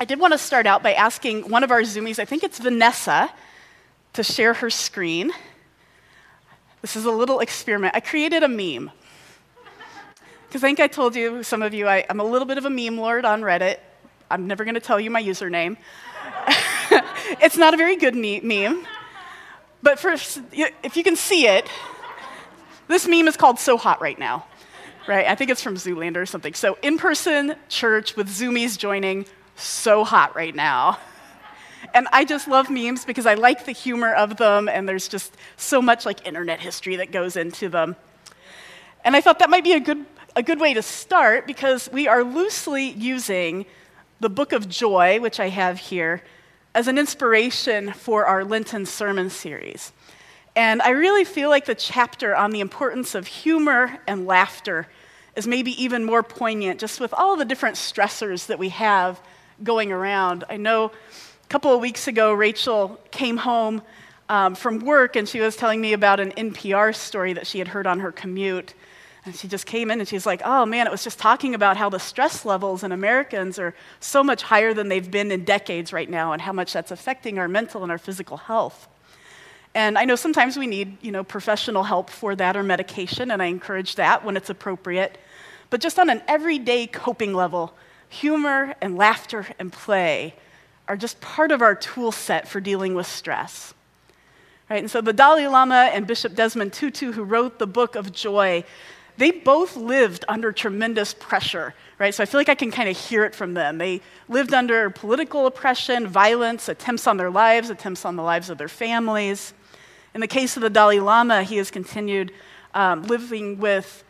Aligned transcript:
I 0.00 0.06
did 0.06 0.18
want 0.18 0.32
to 0.32 0.38
start 0.38 0.66
out 0.66 0.82
by 0.82 0.94
asking 0.94 1.50
one 1.50 1.62
of 1.62 1.70
our 1.70 1.82
Zoomies, 1.82 2.18
I 2.18 2.24
think 2.24 2.42
it's 2.42 2.58
Vanessa, 2.58 3.30
to 4.14 4.22
share 4.22 4.54
her 4.54 4.70
screen. 4.70 5.30
This 6.80 6.96
is 6.96 7.04
a 7.04 7.10
little 7.10 7.40
experiment. 7.40 7.94
I 7.94 8.00
created 8.00 8.42
a 8.42 8.48
meme. 8.48 8.90
Because 10.48 10.64
I 10.64 10.68
think 10.68 10.80
I 10.80 10.86
told 10.86 11.14
you, 11.14 11.42
some 11.42 11.60
of 11.60 11.74
you, 11.74 11.86
I, 11.86 11.98
am 12.08 12.18
a 12.18 12.24
little 12.24 12.46
bit 12.46 12.56
of 12.56 12.64
a 12.64 12.70
meme 12.70 12.96
lord 12.96 13.26
on 13.26 13.42
Reddit. 13.42 13.76
I'm 14.30 14.46
never 14.46 14.64
going 14.64 14.74
to 14.74 14.80
tell 14.80 14.98
you 14.98 15.10
my 15.10 15.22
username. 15.22 15.76
it's 17.42 17.58
not 17.58 17.74
a 17.74 17.76
very 17.76 17.96
good 17.96 18.14
meme. 18.14 18.86
But 19.82 19.98
first, 19.98 20.40
if 20.50 20.96
you 20.96 21.04
can 21.04 21.14
see 21.14 21.46
it, 21.46 21.68
this 22.88 23.06
meme 23.06 23.28
is 23.28 23.36
called 23.36 23.58
So 23.58 23.76
Hot 23.76 24.00
Right 24.00 24.18
Now, 24.18 24.46
right? 25.06 25.26
I 25.26 25.34
think 25.34 25.50
it's 25.50 25.62
from 25.62 25.74
Zoolander 25.74 26.16
or 26.16 26.26
something. 26.26 26.54
So, 26.54 26.78
in 26.82 26.96
person 26.96 27.54
church 27.68 28.16
with 28.16 28.30
Zoomies 28.30 28.78
joining, 28.78 29.26
so 29.60 30.04
hot 30.04 30.34
right 30.34 30.54
now. 30.54 30.98
And 31.94 32.06
I 32.12 32.24
just 32.24 32.46
love 32.46 32.70
memes 32.70 33.04
because 33.04 33.26
I 33.26 33.34
like 33.34 33.64
the 33.64 33.72
humor 33.72 34.12
of 34.12 34.36
them, 34.36 34.68
and 34.68 34.88
there's 34.88 35.08
just 35.08 35.36
so 35.56 35.80
much 35.80 36.06
like 36.06 36.26
internet 36.26 36.60
history 36.60 36.96
that 36.96 37.10
goes 37.10 37.36
into 37.36 37.68
them. 37.68 37.96
And 39.04 39.16
I 39.16 39.20
thought 39.20 39.38
that 39.38 39.50
might 39.50 39.64
be 39.64 39.72
a 39.72 39.80
good, 39.80 40.04
a 40.36 40.42
good 40.42 40.60
way 40.60 40.74
to 40.74 40.82
start 40.82 41.46
because 41.46 41.90
we 41.92 42.06
are 42.06 42.22
loosely 42.22 42.90
using 42.90 43.66
the 44.20 44.28
book 44.28 44.52
of 44.52 44.68
joy, 44.68 45.18
which 45.20 45.40
I 45.40 45.48
have 45.48 45.78
here, 45.78 46.22
as 46.74 46.86
an 46.86 46.98
inspiration 46.98 47.92
for 47.92 48.26
our 48.26 48.44
Lenten 48.44 48.86
sermon 48.86 49.30
series. 49.30 49.92
And 50.54 50.82
I 50.82 50.90
really 50.90 51.24
feel 51.24 51.48
like 51.48 51.64
the 51.64 51.74
chapter 51.74 52.36
on 52.36 52.50
the 52.50 52.60
importance 52.60 53.14
of 53.14 53.26
humor 53.26 53.98
and 54.06 54.26
laughter 54.26 54.86
is 55.34 55.46
maybe 55.46 55.82
even 55.82 56.04
more 56.04 56.22
poignant 56.22 56.80
just 56.80 57.00
with 57.00 57.14
all 57.14 57.36
the 57.36 57.44
different 57.44 57.76
stressors 57.76 58.46
that 58.46 58.58
we 58.58 58.68
have 58.70 59.20
going 59.62 59.92
around. 59.92 60.44
I 60.48 60.56
know 60.56 60.86
a 60.86 61.46
couple 61.48 61.72
of 61.72 61.80
weeks 61.80 62.08
ago, 62.08 62.32
Rachel 62.32 63.00
came 63.10 63.36
home 63.36 63.82
um, 64.28 64.54
from 64.54 64.78
work 64.78 65.16
and 65.16 65.28
she 65.28 65.40
was 65.40 65.56
telling 65.56 65.80
me 65.80 65.92
about 65.92 66.20
an 66.20 66.32
NPR 66.32 66.94
story 66.94 67.32
that 67.32 67.46
she 67.46 67.58
had 67.58 67.68
heard 67.68 67.86
on 67.86 68.00
her 68.00 68.12
commute. 68.12 68.74
And 69.24 69.34
she 69.34 69.48
just 69.48 69.66
came 69.66 69.90
in 69.90 69.98
and 69.98 70.08
she's 70.08 70.24
like, 70.24 70.40
oh 70.44 70.64
man, 70.64 70.86
it 70.86 70.90
was 70.90 71.04
just 71.04 71.18
talking 71.18 71.54
about 71.54 71.76
how 71.76 71.90
the 71.90 71.98
stress 71.98 72.44
levels 72.44 72.82
in 72.82 72.92
Americans 72.92 73.58
are 73.58 73.74
so 73.98 74.24
much 74.24 74.42
higher 74.42 74.72
than 74.72 74.88
they've 74.88 75.10
been 75.10 75.30
in 75.30 75.44
decades 75.44 75.92
right 75.92 76.08
now 76.08 76.32
and 76.32 76.40
how 76.40 76.52
much 76.52 76.72
that's 76.72 76.90
affecting 76.90 77.38
our 77.38 77.48
mental 77.48 77.82
and 77.82 77.92
our 77.92 77.98
physical 77.98 78.38
health. 78.38 78.88
And 79.74 79.98
I 79.98 80.04
know 80.04 80.16
sometimes 80.16 80.56
we 80.56 80.66
need, 80.66 80.96
you 81.02 81.12
know, 81.12 81.22
professional 81.22 81.84
help 81.84 82.10
for 82.10 82.34
that 82.34 82.56
or 82.56 82.62
medication, 82.62 83.30
and 83.30 83.40
I 83.40 83.46
encourage 83.46 83.96
that 83.96 84.24
when 84.24 84.36
it's 84.36 84.50
appropriate. 84.50 85.18
But 85.68 85.80
just 85.80 85.98
on 85.98 86.10
an 86.10 86.22
everyday 86.26 86.88
coping 86.88 87.34
level, 87.34 87.74
humor 88.10 88.74
and 88.82 88.96
laughter 88.96 89.46
and 89.58 89.72
play 89.72 90.34
are 90.86 90.96
just 90.96 91.20
part 91.20 91.52
of 91.52 91.62
our 91.62 91.74
tool 91.74 92.12
set 92.12 92.48
for 92.48 92.60
dealing 92.60 92.94
with 92.94 93.06
stress. 93.06 93.72
Right? 94.68 94.80
And 94.80 94.90
so 94.90 95.00
the 95.00 95.12
Dalai 95.12 95.46
Lama 95.46 95.90
and 95.94 96.06
Bishop 96.06 96.34
Desmond 96.34 96.72
Tutu, 96.72 97.12
who 97.12 97.22
wrote 97.22 97.58
the 97.58 97.66
book 97.66 97.94
of 97.94 98.12
joy, 98.12 98.64
they 99.16 99.30
both 99.30 99.76
lived 99.76 100.24
under 100.28 100.50
tremendous 100.50 101.14
pressure, 101.14 101.74
right? 101.98 102.14
So 102.14 102.22
I 102.22 102.26
feel 102.26 102.40
like 102.40 102.48
I 102.48 102.54
can 102.54 102.70
kind 102.70 102.88
of 102.88 102.96
hear 102.96 103.24
it 103.24 103.34
from 103.34 103.54
them. 103.54 103.78
They 103.78 104.00
lived 104.28 104.54
under 104.54 104.90
political 104.90 105.46
oppression, 105.46 106.06
violence, 106.06 106.68
attempts 106.68 107.06
on 107.06 107.16
their 107.16 107.30
lives, 107.30 107.70
attempts 107.70 108.04
on 108.04 108.16
the 108.16 108.22
lives 108.22 108.50
of 108.50 108.58
their 108.58 108.68
families. 108.68 109.52
In 110.14 110.20
the 110.20 110.26
case 110.26 110.56
of 110.56 110.62
the 110.62 110.70
Dalai 110.70 111.00
Lama, 111.00 111.42
he 111.42 111.58
has 111.58 111.70
continued 111.70 112.32
um, 112.74 113.02
living 113.04 113.58
with 113.58 114.04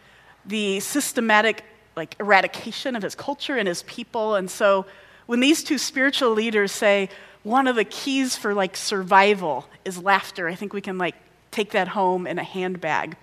the 0.47 0.81
systematic 0.81 1.65
like 1.97 2.17
eradication 2.21 2.97
of 2.97 3.03
his 3.03 3.15
culture 3.15 3.57
and 3.57 3.67
his 3.69 3.83
people. 3.85 4.35
And 4.35 4.51
so 4.51 4.87
when 5.27 5.41
these 5.41 5.63
two 5.63 5.79
spiritual 5.79 6.33
leaders 6.33 6.73
say 6.73 7.09
one 7.43 7.67
of 7.67 7.77
the 7.77 7.85
keys 7.85 8.37
for 8.37 8.55
like 8.55 8.77
survival 8.77 9.67
is 9.85 10.03
laughter, 10.03 10.49
I 10.49 10.55
think 10.55 10.73
we 10.73 10.81
can 10.81 10.99
like 10.99 11.15
take 11.51 11.71
that 11.73 11.89
home 11.89 12.27
in 12.27 12.39
a 12.39 12.45
handbag. 12.45 13.17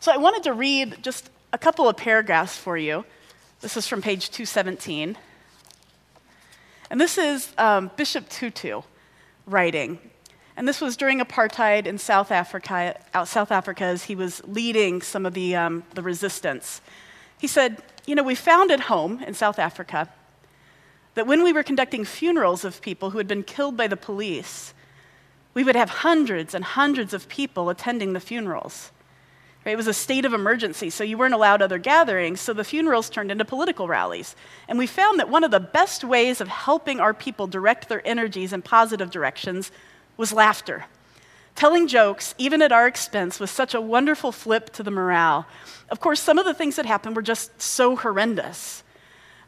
So 0.00 0.12
I 0.12 0.16
wanted 0.16 0.42
to 0.44 0.52
read 0.52 0.98
just 1.02 1.30
a 1.52 1.58
couple 1.58 1.88
of 1.88 1.96
paragraphs 1.96 2.56
for 2.56 2.76
you. 2.76 3.04
This 3.60 3.76
is 3.76 3.86
from 3.86 4.02
page 4.02 4.30
217. 4.30 5.16
And 6.90 7.00
this 7.00 7.16
is 7.18 7.52
um, 7.56 7.90
Bishop 7.96 8.28
Tutu 8.28 8.82
writing. 9.46 9.98
And 10.56 10.68
this 10.68 10.80
was 10.80 10.96
during 10.96 11.20
apartheid 11.20 11.86
in 11.86 11.98
South 11.98 12.30
Africa, 12.30 12.98
out 13.14 13.28
South 13.28 13.50
Africa 13.50 13.84
as 13.84 14.04
he 14.04 14.14
was 14.14 14.42
leading 14.44 15.00
some 15.00 15.24
of 15.24 15.32
the, 15.34 15.56
um, 15.56 15.84
the 15.94 16.02
resistance. 16.02 16.80
He 17.42 17.48
said, 17.48 17.82
You 18.06 18.14
know, 18.14 18.22
we 18.22 18.36
found 18.36 18.70
at 18.70 18.82
home 18.82 19.20
in 19.24 19.34
South 19.34 19.58
Africa 19.58 20.08
that 21.14 21.26
when 21.26 21.42
we 21.42 21.52
were 21.52 21.64
conducting 21.64 22.04
funerals 22.04 22.64
of 22.64 22.80
people 22.80 23.10
who 23.10 23.18
had 23.18 23.26
been 23.26 23.42
killed 23.42 23.76
by 23.76 23.88
the 23.88 23.96
police, 23.96 24.72
we 25.52 25.64
would 25.64 25.74
have 25.74 25.90
hundreds 25.90 26.54
and 26.54 26.62
hundreds 26.62 27.12
of 27.12 27.28
people 27.28 27.68
attending 27.68 28.12
the 28.12 28.20
funerals. 28.20 28.92
It 29.64 29.76
was 29.76 29.88
a 29.88 29.92
state 29.92 30.24
of 30.24 30.32
emergency, 30.32 30.88
so 30.88 31.02
you 31.02 31.18
weren't 31.18 31.34
allowed 31.34 31.62
other 31.62 31.78
gatherings, 31.78 32.40
so 32.40 32.52
the 32.52 32.62
funerals 32.62 33.10
turned 33.10 33.32
into 33.32 33.44
political 33.44 33.88
rallies. 33.88 34.36
And 34.68 34.78
we 34.78 34.86
found 34.86 35.18
that 35.18 35.28
one 35.28 35.42
of 35.42 35.50
the 35.50 35.58
best 35.58 36.04
ways 36.04 36.40
of 36.40 36.46
helping 36.46 37.00
our 37.00 37.12
people 37.12 37.48
direct 37.48 37.88
their 37.88 38.06
energies 38.06 38.52
in 38.52 38.62
positive 38.62 39.10
directions 39.10 39.72
was 40.16 40.32
laughter. 40.32 40.84
Telling 41.54 41.86
jokes, 41.86 42.34
even 42.38 42.62
at 42.62 42.72
our 42.72 42.86
expense, 42.86 43.38
was 43.38 43.50
such 43.50 43.74
a 43.74 43.80
wonderful 43.80 44.32
flip 44.32 44.70
to 44.70 44.82
the 44.82 44.90
morale. 44.90 45.46
Of 45.90 46.00
course, 46.00 46.20
some 46.20 46.38
of 46.38 46.44
the 46.44 46.54
things 46.54 46.76
that 46.76 46.86
happened 46.86 47.14
were 47.14 47.22
just 47.22 47.60
so 47.60 47.96
horrendous. 47.96 48.82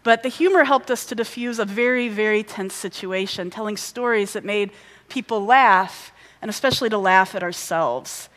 But 0.02 0.22
the 0.22 0.28
humor 0.28 0.64
helped 0.64 0.90
us 0.90 1.06
to 1.06 1.14
diffuse 1.14 1.58
a 1.58 1.64
very, 1.64 2.08
very 2.08 2.42
tense 2.42 2.74
situation, 2.74 3.50
telling 3.50 3.76
stories 3.76 4.34
that 4.34 4.44
made 4.44 4.70
people 5.08 5.44
laugh, 5.44 6.12
and 6.42 6.50
especially 6.50 6.90
to 6.90 6.98
laugh 6.98 7.34
at 7.34 7.42
ourselves. 7.42 8.28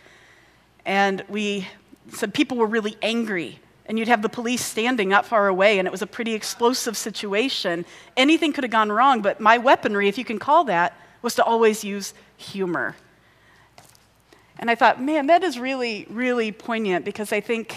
And 0.85 1.23
we 1.27 1.67
said 2.09 2.33
people 2.33 2.55
were 2.55 2.67
really 2.67 2.95
angry, 3.01 3.59
and 3.85 3.99
you'd 3.99 4.07
have 4.07 4.21
the 4.21 4.29
police 4.29 4.63
standing 4.63 5.09
not 5.09 5.25
far 5.25 5.49
away, 5.49 5.77
and 5.77 5.85
it 5.85 5.91
was 5.91 6.01
a 6.01 6.07
pretty 6.07 6.33
explosive 6.33 6.95
situation. 6.95 7.85
Anything 8.15 8.53
could 8.53 8.63
have 8.63 8.71
gone 8.71 8.89
wrong, 8.89 9.21
but 9.21 9.41
my 9.41 9.57
weaponry, 9.57 10.07
if 10.07 10.17
you 10.17 10.23
can 10.23 10.39
call 10.39 10.63
that, 10.63 10.97
was 11.21 11.35
to 11.35 11.43
always 11.43 11.83
use 11.83 12.13
humor. 12.37 12.95
And 14.59 14.69
I 14.71 14.75
thought, 14.75 15.01
man, 15.01 15.27
that 15.27 15.43
is 15.43 15.59
really, 15.59 16.07
really 16.09 16.51
poignant 16.51 17.05
because 17.05 17.31
I 17.31 17.41
think 17.41 17.75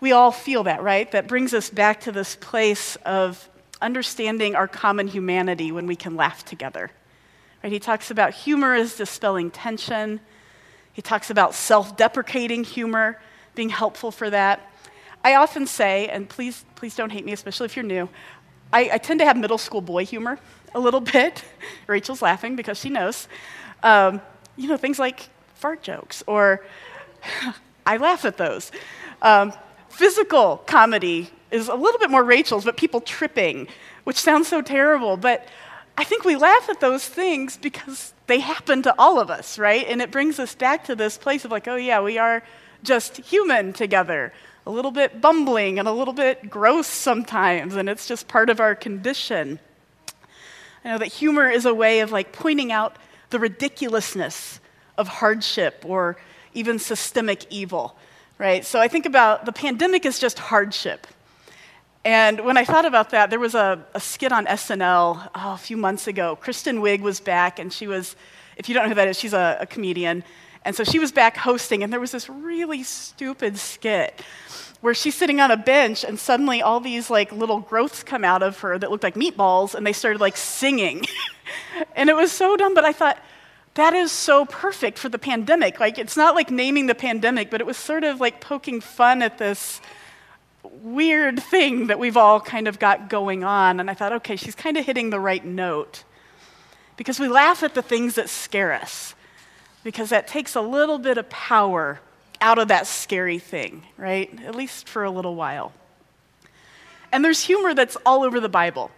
we 0.00 0.12
all 0.12 0.32
feel 0.32 0.64
that, 0.64 0.82
right? 0.82 1.10
That 1.12 1.28
brings 1.28 1.54
us 1.54 1.70
back 1.70 2.00
to 2.02 2.12
this 2.12 2.36
place 2.36 2.96
of 3.04 3.48
understanding 3.80 4.54
our 4.54 4.68
common 4.68 5.06
humanity 5.06 5.72
when 5.72 5.86
we 5.86 5.96
can 5.96 6.16
laugh 6.16 6.44
together. 6.44 6.90
Right? 7.62 7.72
He 7.72 7.78
talks 7.78 8.10
about 8.10 8.34
humor 8.34 8.74
as 8.74 8.96
dispelling 8.96 9.50
tension. 9.50 10.20
He 10.92 11.02
talks 11.02 11.30
about 11.30 11.54
self 11.54 11.96
deprecating 11.96 12.64
humor, 12.64 13.20
being 13.54 13.70
helpful 13.70 14.10
for 14.10 14.30
that. 14.30 14.70
I 15.24 15.36
often 15.36 15.66
say, 15.66 16.08
and 16.08 16.28
please, 16.28 16.64
please 16.74 16.94
don't 16.96 17.10
hate 17.10 17.24
me, 17.24 17.32
especially 17.32 17.66
if 17.66 17.76
you're 17.76 17.84
new, 17.84 18.08
I, 18.72 18.90
I 18.94 18.98
tend 18.98 19.20
to 19.20 19.26
have 19.26 19.36
middle 19.36 19.56
school 19.56 19.80
boy 19.80 20.04
humor 20.04 20.38
a 20.74 20.80
little 20.80 21.00
bit. 21.18 21.42
Rachel's 21.86 22.20
laughing 22.20 22.56
because 22.56 22.78
she 22.78 22.90
knows. 22.90 23.28
Um, 23.82 24.20
you 24.56 24.68
know, 24.68 24.76
things 24.76 24.98
like 24.98 25.28
fart 25.54 25.82
jokes, 25.82 26.22
or 26.26 26.64
I 27.86 27.96
laugh 27.96 28.24
at 28.24 28.36
those. 28.36 28.70
Um, 29.22 29.52
physical 29.88 30.58
comedy 30.66 31.30
is 31.50 31.68
a 31.68 31.74
little 31.74 31.98
bit 31.98 32.10
more 32.10 32.24
Rachel's, 32.24 32.64
but 32.64 32.76
people 32.76 33.00
tripping, 33.00 33.68
which 34.04 34.18
sounds 34.18 34.48
so 34.48 34.60
terrible. 34.60 35.16
But 35.16 35.46
I 35.96 36.04
think 36.04 36.24
we 36.24 36.36
laugh 36.36 36.68
at 36.68 36.80
those 36.80 37.06
things 37.06 37.56
because 37.56 38.12
they 38.26 38.40
happen 38.40 38.82
to 38.82 38.94
all 38.98 39.20
of 39.20 39.30
us, 39.30 39.58
right? 39.58 39.86
And 39.86 40.02
it 40.02 40.10
brings 40.10 40.38
us 40.38 40.54
back 40.54 40.84
to 40.84 40.96
this 40.96 41.16
place 41.16 41.44
of 41.44 41.50
like, 41.50 41.68
oh, 41.68 41.76
yeah, 41.76 42.00
we 42.00 42.18
are 42.18 42.42
just 42.82 43.18
human 43.18 43.72
together, 43.72 44.32
a 44.66 44.70
little 44.70 44.90
bit 44.90 45.20
bumbling 45.20 45.78
and 45.78 45.86
a 45.86 45.92
little 45.92 46.14
bit 46.14 46.50
gross 46.50 46.86
sometimes, 46.86 47.76
and 47.76 47.88
it's 47.88 48.06
just 48.06 48.28
part 48.28 48.50
of 48.50 48.60
our 48.60 48.74
condition. 48.74 49.58
I 50.84 50.90
know 50.90 50.98
that 50.98 51.08
humor 51.08 51.48
is 51.48 51.64
a 51.64 51.74
way 51.74 52.00
of 52.00 52.12
like 52.12 52.32
pointing 52.32 52.72
out 52.72 52.96
the 53.34 53.40
ridiculousness 53.40 54.60
of 54.96 55.08
hardship 55.08 55.84
or 55.84 56.16
even 56.54 56.78
systemic 56.78 57.44
evil, 57.50 57.96
right? 58.38 58.64
So 58.64 58.78
I 58.78 58.86
think 58.86 59.06
about 59.06 59.44
the 59.44 59.50
pandemic 59.50 60.06
is 60.06 60.20
just 60.20 60.38
hardship. 60.38 61.08
And 62.04 62.44
when 62.44 62.56
I 62.56 62.64
thought 62.64 62.84
about 62.84 63.10
that, 63.10 63.30
there 63.30 63.40
was 63.40 63.56
a, 63.56 63.84
a 63.92 63.98
skit 63.98 64.30
on 64.30 64.46
SNL 64.46 65.30
oh, 65.34 65.54
a 65.54 65.58
few 65.58 65.76
months 65.76 66.06
ago. 66.06 66.36
Kristen 66.36 66.78
Wiig 66.78 67.00
was 67.00 67.18
back, 67.18 67.58
and 67.58 67.72
she 67.72 67.88
was, 67.88 68.14
if 68.56 68.68
you 68.68 68.74
don't 68.74 68.84
know 68.84 68.90
who 68.90 68.94
that 68.94 69.08
is, 69.08 69.18
she's 69.18 69.32
a, 69.32 69.58
a 69.62 69.66
comedian. 69.66 70.22
And 70.64 70.76
so 70.76 70.84
she 70.84 71.00
was 71.00 71.10
back 71.10 71.36
hosting, 71.36 71.82
and 71.82 71.92
there 71.92 71.98
was 71.98 72.12
this 72.12 72.28
really 72.28 72.84
stupid 72.84 73.58
skit 73.58 74.22
where 74.84 74.92
she's 74.92 75.14
sitting 75.14 75.40
on 75.40 75.50
a 75.50 75.56
bench 75.56 76.04
and 76.04 76.20
suddenly 76.20 76.60
all 76.60 76.78
these 76.78 77.08
like 77.08 77.32
little 77.32 77.60
growths 77.60 78.02
come 78.02 78.22
out 78.22 78.42
of 78.42 78.60
her 78.60 78.78
that 78.78 78.90
looked 78.90 79.02
like 79.02 79.14
meatballs 79.14 79.74
and 79.74 79.86
they 79.86 79.94
started 79.94 80.20
like 80.20 80.36
singing 80.36 81.02
and 81.96 82.10
it 82.10 82.14
was 82.14 82.30
so 82.30 82.54
dumb 82.54 82.74
but 82.74 82.84
i 82.84 82.92
thought 82.92 83.18
that 83.74 83.94
is 83.94 84.12
so 84.12 84.44
perfect 84.44 84.98
for 84.98 85.08
the 85.08 85.18
pandemic 85.18 85.80
like 85.80 85.98
it's 85.98 86.18
not 86.18 86.34
like 86.34 86.50
naming 86.50 86.86
the 86.86 86.94
pandemic 86.94 87.50
but 87.50 87.62
it 87.62 87.66
was 87.66 87.78
sort 87.78 88.04
of 88.04 88.20
like 88.20 88.42
poking 88.42 88.78
fun 88.80 89.22
at 89.22 89.38
this 89.38 89.80
weird 90.82 91.42
thing 91.42 91.86
that 91.88 91.98
we've 91.98 92.16
all 92.16 92.40
kind 92.40 92.68
of 92.68 92.78
got 92.78 93.08
going 93.08 93.44
on. 93.44 93.80
And 93.80 93.90
I 93.90 93.94
thought, 93.94 94.12
okay, 94.12 94.36
she's 94.36 94.54
kind 94.54 94.76
of 94.76 94.84
hitting 94.84 95.10
the 95.10 95.20
right 95.20 95.44
note. 95.44 96.04
Because 96.96 97.18
we 97.18 97.28
laugh 97.28 97.62
at 97.62 97.74
the 97.74 97.82
things 97.82 98.14
that 98.14 98.28
scare 98.28 98.72
us, 98.72 99.14
because 99.82 100.10
that 100.10 100.28
takes 100.28 100.54
a 100.54 100.60
little 100.60 100.98
bit 100.98 101.18
of 101.18 101.28
power 101.28 102.00
out 102.40 102.58
of 102.58 102.68
that 102.68 102.86
scary 102.86 103.38
thing, 103.38 103.82
right? 103.96 104.30
At 104.44 104.54
least 104.54 104.88
for 104.88 105.04
a 105.04 105.10
little 105.10 105.34
while. 105.34 105.72
And 107.12 107.24
there's 107.24 107.42
humor 107.42 107.74
that's 107.74 107.96
all 108.04 108.24
over 108.24 108.40
the 108.40 108.48
Bible. 108.48 108.90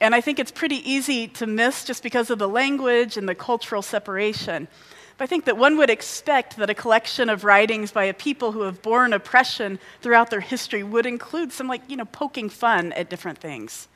And 0.00 0.14
I 0.14 0.20
think 0.20 0.38
it's 0.38 0.50
pretty 0.50 0.88
easy 0.90 1.28
to 1.28 1.46
miss 1.46 1.84
just 1.84 2.02
because 2.02 2.30
of 2.30 2.38
the 2.38 2.48
language 2.48 3.16
and 3.16 3.28
the 3.28 3.34
cultural 3.34 3.80
separation. 3.82 4.68
But 5.16 5.24
I 5.24 5.26
think 5.26 5.46
that 5.46 5.56
one 5.56 5.78
would 5.78 5.88
expect 5.88 6.58
that 6.58 6.68
a 6.68 6.74
collection 6.74 7.30
of 7.30 7.44
writings 7.44 7.92
by 7.92 8.04
a 8.04 8.12
people 8.12 8.52
who 8.52 8.62
have 8.62 8.82
borne 8.82 9.14
oppression 9.14 9.78
throughout 10.02 10.30
their 10.30 10.40
history 10.40 10.82
would 10.82 11.06
include 11.06 11.52
some, 11.52 11.66
like, 11.66 11.80
you 11.88 11.96
know, 11.96 12.04
poking 12.04 12.50
fun 12.50 12.92
at 12.92 13.08
different 13.08 13.38
things. 13.38 13.88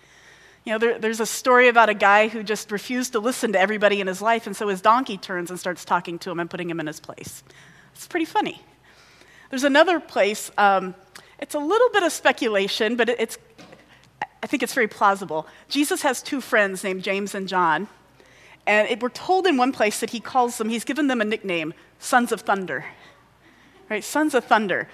You 0.64 0.72
know, 0.72 0.78
there, 0.78 0.98
there's 0.98 1.20
a 1.20 1.26
story 1.26 1.68
about 1.68 1.90
a 1.90 1.94
guy 1.94 2.28
who 2.28 2.42
just 2.42 2.70
refused 2.70 3.12
to 3.12 3.18
listen 3.18 3.52
to 3.52 3.60
everybody 3.60 4.00
in 4.00 4.06
his 4.06 4.22
life, 4.22 4.46
and 4.46 4.56
so 4.56 4.68
his 4.68 4.80
donkey 4.80 5.18
turns 5.18 5.50
and 5.50 5.60
starts 5.60 5.84
talking 5.84 6.18
to 6.20 6.30
him 6.30 6.40
and 6.40 6.48
putting 6.48 6.70
him 6.70 6.80
in 6.80 6.86
his 6.86 7.00
place. 7.00 7.42
It's 7.94 8.06
pretty 8.06 8.26
funny. 8.26 8.62
There's 9.50 9.64
another 9.64 10.00
place, 10.00 10.50
um, 10.56 10.94
it's 11.40 11.54
a 11.54 11.58
little 11.58 11.90
bit 11.90 12.02
of 12.02 12.12
speculation, 12.12 12.96
but 12.96 13.08
it's, 13.08 13.36
I 14.42 14.46
think 14.46 14.62
it's 14.62 14.72
very 14.74 14.88
plausible. 14.88 15.46
Jesus 15.68 16.02
has 16.02 16.22
two 16.22 16.40
friends 16.40 16.84
named 16.84 17.02
James 17.02 17.34
and 17.34 17.48
John, 17.48 17.88
and 18.66 18.88
it, 18.88 19.02
we're 19.02 19.08
told 19.08 19.46
in 19.46 19.56
one 19.56 19.72
place 19.72 20.00
that 20.00 20.10
he 20.10 20.20
calls 20.20 20.56
them, 20.58 20.68
he's 20.68 20.84
given 20.84 21.08
them 21.08 21.20
a 21.20 21.24
nickname, 21.24 21.74
Sons 21.98 22.30
of 22.30 22.42
Thunder. 22.42 22.84
Right? 23.88 24.04
Sons 24.04 24.34
of 24.34 24.44
Thunder. 24.44 24.88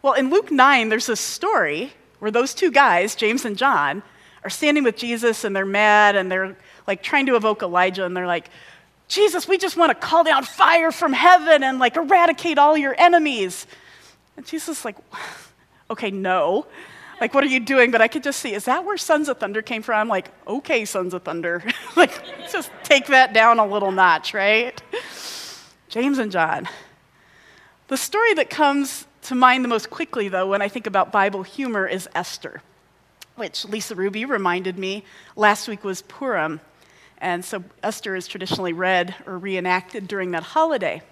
Well, 0.00 0.14
in 0.14 0.30
Luke 0.30 0.50
9, 0.50 0.88
there's 0.88 1.10
a 1.10 1.16
story 1.16 1.92
where 2.18 2.30
those 2.30 2.54
two 2.54 2.70
guys, 2.70 3.14
James 3.14 3.44
and 3.44 3.58
John, 3.58 4.02
are 4.42 4.50
standing 4.50 4.84
with 4.84 4.96
Jesus 4.96 5.44
and 5.44 5.54
they're 5.54 5.66
mad 5.66 6.16
and 6.16 6.32
they're 6.32 6.56
like 6.86 7.02
trying 7.02 7.26
to 7.26 7.36
evoke 7.36 7.62
Elijah 7.62 8.04
and 8.04 8.16
they're 8.16 8.26
like, 8.26 8.48
Jesus, 9.08 9.46
we 9.46 9.58
just 9.58 9.76
want 9.76 9.90
to 9.90 9.94
call 9.94 10.24
down 10.24 10.44
fire 10.44 10.90
from 10.90 11.12
heaven 11.12 11.62
and 11.62 11.78
like 11.78 11.96
eradicate 11.96 12.58
all 12.58 12.76
your 12.76 12.94
enemies. 12.98 13.66
And 14.36 14.46
Jesus 14.46 14.80
is 14.80 14.84
like, 14.84 14.96
okay, 15.90 16.10
no. 16.10 16.66
Like, 17.20 17.34
what 17.34 17.44
are 17.44 17.48
you 17.48 17.60
doing? 17.60 17.90
But 17.90 18.00
I 18.00 18.08
could 18.08 18.24
just 18.24 18.40
see, 18.40 18.52
is 18.52 18.64
that 18.64 18.84
where 18.84 18.96
Sons 18.96 19.28
of 19.28 19.38
Thunder 19.38 19.62
came 19.62 19.82
from? 19.82 20.00
I'm 20.00 20.08
like, 20.08 20.30
okay, 20.46 20.84
Sons 20.84 21.14
of 21.14 21.22
Thunder. 21.22 21.62
like, 21.96 22.12
just 22.50 22.70
take 22.82 23.06
that 23.06 23.32
down 23.32 23.58
a 23.58 23.66
little 23.66 23.92
notch, 23.92 24.34
right? 24.34 24.82
James 25.88 26.18
and 26.18 26.32
John. 26.32 26.68
The 27.88 27.96
story 27.96 28.34
that 28.34 28.50
comes 28.50 29.06
to 29.22 29.34
mind 29.34 29.64
the 29.64 29.68
most 29.68 29.90
quickly, 29.90 30.28
though, 30.28 30.48
when 30.48 30.62
I 30.62 30.68
think 30.68 30.86
about 30.86 31.12
Bible 31.12 31.42
humor 31.42 31.86
is 31.86 32.08
Esther, 32.14 32.62
which 33.36 33.64
Lisa 33.66 33.94
Ruby 33.94 34.24
reminded 34.24 34.78
me 34.78 35.04
last 35.36 35.68
week 35.68 35.84
was 35.84 36.02
Purim. 36.02 36.60
And 37.18 37.44
so 37.44 37.62
Esther 37.84 38.16
is 38.16 38.26
traditionally 38.26 38.72
read 38.72 39.14
or 39.26 39.38
reenacted 39.38 40.08
during 40.08 40.32
that 40.32 40.42
holiday. 40.42 41.02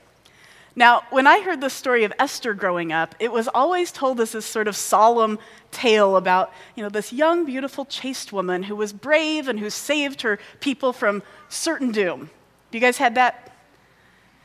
Now, 0.80 1.02
when 1.10 1.26
I 1.26 1.42
heard 1.42 1.60
the 1.60 1.68
story 1.68 2.04
of 2.04 2.12
Esther 2.18 2.54
growing 2.54 2.90
up, 2.90 3.14
it 3.18 3.30
was 3.30 3.48
always 3.48 3.92
told 3.92 4.18
as 4.18 4.32
this 4.32 4.46
sort 4.46 4.66
of 4.66 4.74
solemn 4.74 5.38
tale 5.70 6.16
about, 6.16 6.54
you 6.74 6.82
know, 6.82 6.88
this 6.88 7.12
young, 7.12 7.44
beautiful, 7.44 7.84
chaste 7.84 8.32
woman 8.32 8.62
who 8.62 8.74
was 8.74 8.94
brave 8.94 9.46
and 9.46 9.60
who 9.60 9.68
saved 9.68 10.22
her 10.22 10.38
people 10.60 10.94
from 10.94 11.22
certain 11.50 11.92
doom. 11.92 12.30
You 12.72 12.80
guys 12.80 12.96
had 12.96 13.14
that? 13.16 13.54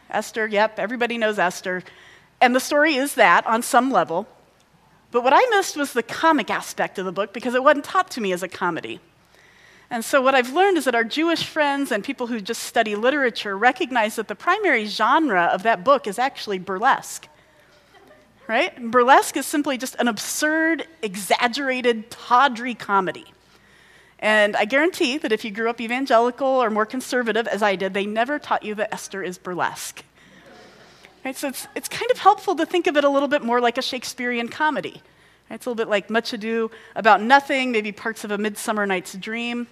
Esther, 0.10 0.46
yep, 0.46 0.78
everybody 0.78 1.18
knows 1.18 1.40
Esther. 1.40 1.84
And 2.42 2.54
the 2.54 2.60
story 2.60 2.96
is 2.96 3.16
that 3.16 3.48
on 3.48 3.62
some 3.62 3.90
level. 3.90 4.28
But 5.12 5.24
what 5.24 5.32
I 5.34 5.40
missed 5.52 5.78
was 5.78 5.94
the 5.94 6.04
comic 6.04 6.50
aspect 6.50 7.00
of 7.00 7.06
the 7.06 7.14
book 7.14 7.32
because 7.32 7.56
it 7.56 7.64
wasn't 7.64 7.86
taught 7.86 8.12
to 8.12 8.20
me 8.20 8.34
as 8.34 8.44
a 8.44 8.50
comedy. 8.50 9.00
And 9.90 10.04
so, 10.04 10.22
what 10.22 10.34
I've 10.34 10.52
learned 10.54 10.78
is 10.78 10.86
that 10.86 10.96
our 10.96 11.04
Jewish 11.04 11.46
friends 11.46 11.92
and 11.92 12.04
people 12.04 12.28
who 12.28 12.42
just 12.42 12.64
study 12.64 12.96
literature 12.96 13.58
recognize 13.58 14.16
that 14.16 14.28
the 14.28 14.36
primary 14.36 14.86
genre 14.86 15.44
of 15.46 15.64
that 15.64 15.84
book 15.84 16.08
is 16.08 16.18
actually 16.18 16.60
burlesque. 16.60 17.28
Right? 18.48 18.92
Burlesque 18.92 19.38
is 19.38 19.46
simply 19.46 19.78
just 19.78 19.96
an 19.96 20.08
absurd, 20.08 20.88
exaggerated, 21.02 22.12
tawdry 22.12 22.76
comedy. 22.76 23.26
And 24.20 24.56
I 24.56 24.66
guarantee 24.66 25.18
that 25.18 25.32
if 25.32 25.44
you 25.44 25.52
grew 25.52 25.70
up 25.70 25.82
evangelical 25.82 26.48
or 26.48 26.70
more 26.70 26.86
conservative, 26.86 27.48
as 27.48 27.62
I 27.62 27.76
did, 27.76 27.94
they 27.94 28.06
never 28.06 28.40
taught 28.40 28.64
you 28.64 28.76
that 28.76 28.94
Esther 28.94 29.24
is 29.24 29.38
burlesque. 29.38 30.04
Right? 31.24 31.36
So, 31.36 31.48
it's, 31.48 31.68
it's 31.76 31.90
kind 31.90 32.10
of 32.12 32.20
helpful 32.20 32.56
to 32.56 32.66
think 32.66 32.88
of 32.88 32.98
it 32.98 33.04
a 33.04 33.10
little 33.10 33.28
bit 33.28 33.44
more 33.44 33.62
like 33.62 33.78
a 33.78 33.84
Shakespearean 33.84 34.50
comedy. 34.50 35.02
It's 35.50 35.66
a 35.66 35.70
little 35.70 35.76
bit 35.76 35.90
like 35.90 36.10
Much 36.10 36.34
Ado 36.34 36.72
About 36.96 37.22
Nothing, 37.22 37.72
maybe 37.72 37.92
parts 37.92 38.24
of 38.24 38.32
A 38.32 38.38
Midsummer 38.38 38.86
Night's 38.88 39.14
Dream. 39.14 39.68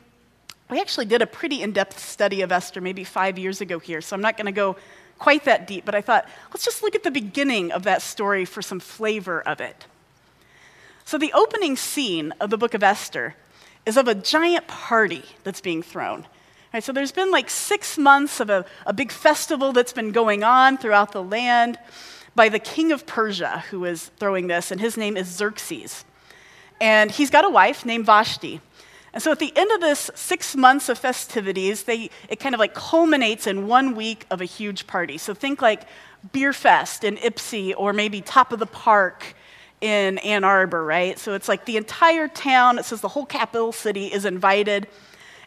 We 0.69 0.79
actually 0.79 1.05
did 1.05 1.21
a 1.21 1.27
pretty 1.27 1.61
in 1.63 1.71
depth 1.71 1.99
study 1.99 2.41
of 2.41 2.51
Esther 2.51 2.79
maybe 2.79 3.03
five 3.03 3.39
years 3.39 3.59
ago 3.59 3.79
here, 3.79 3.99
so 3.99 4.15
I'm 4.15 4.21
not 4.21 4.37
going 4.37 4.45
to 4.45 4.51
go 4.51 4.75
quite 5.17 5.45
that 5.45 5.67
deep, 5.67 5.83
but 5.83 5.95
I 5.95 6.01
thought, 6.01 6.27
let's 6.51 6.63
just 6.63 6.83
look 6.83 6.95
at 6.95 7.03
the 7.03 7.11
beginning 7.11 7.71
of 7.71 7.83
that 7.83 8.01
story 8.01 8.45
for 8.45 8.61
some 8.61 8.79
flavor 8.79 9.41
of 9.41 9.61
it. 9.61 9.85
So, 11.05 11.17
the 11.17 11.33
opening 11.33 11.75
scene 11.75 12.33
of 12.39 12.49
the 12.49 12.57
book 12.57 12.73
of 12.73 12.83
Esther 12.83 13.35
is 13.85 13.97
of 13.97 14.07
a 14.07 14.15
giant 14.15 14.67
party 14.67 15.23
that's 15.43 15.59
being 15.59 15.81
thrown. 15.83 16.27
Right, 16.73 16.83
so, 16.83 16.93
there's 16.93 17.11
been 17.11 17.31
like 17.31 17.49
six 17.49 17.97
months 17.97 18.39
of 18.39 18.49
a, 18.49 18.65
a 18.85 18.93
big 18.93 19.11
festival 19.11 19.73
that's 19.73 19.93
been 19.93 20.11
going 20.11 20.43
on 20.43 20.77
throughout 20.77 21.11
the 21.11 21.23
land 21.23 21.77
by 22.35 22.49
the 22.49 22.59
king 22.59 22.91
of 22.91 23.05
Persia 23.05 23.63
who 23.69 23.85
is 23.85 24.11
throwing 24.17 24.47
this, 24.47 24.71
and 24.71 24.81
his 24.81 24.97
name 24.97 25.17
is 25.17 25.27
Xerxes. 25.27 26.05
And 26.81 27.11
he's 27.11 27.29
got 27.29 27.45
a 27.45 27.49
wife 27.49 27.85
named 27.85 28.05
Vashti. 28.05 28.59
And 29.13 29.21
so 29.21 29.31
at 29.31 29.39
the 29.39 29.53
end 29.55 29.71
of 29.71 29.79
this 29.79 30.09
six 30.15 30.55
months 30.55 30.89
of 30.89 30.97
festivities, 30.97 31.83
they, 31.83 32.09
it 32.29 32.39
kind 32.39 32.55
of 32.55 32.59
like 32.59 32.73
culminates 32.73 33.45
in 33.45 33.67
one 33.67 33.95
week 33.95 34.25
of 34.31 34.41
a 34.41 34.45
huge 34.45 34.87
party. 34.87 35.19
So 35.19 35.35
think 35.35 35.61
like 35.61 35.83
Beer 36.31 36.51
Fest 36.51 37.03
in 37.03 37.17
Ypsi 37.17 37.75
or 37.77 37.93
maybe 37.93 38.21
Top 38.21 38.51
of 38.51 38.57
the 38.57 38.65
Park 38.65 39.35
in 39.81 40.17
Ann 40.19 40.43
Arbor, 40.43 40.83
right? 40.83 41.19
So 41.19 41.33
it's 41.33 41.47
like 41.47 41.65
the 41.65 41.77
entire 41.77 42.27
town, 42.27 42.79
it 42.79 42.85
says 42.85 43.01
the 43.01 43.09
whole 43.09 43.25
capital 43.25 43.71
city 43.71 44.07
is 44.07 44.25
invited. 44.25 44.87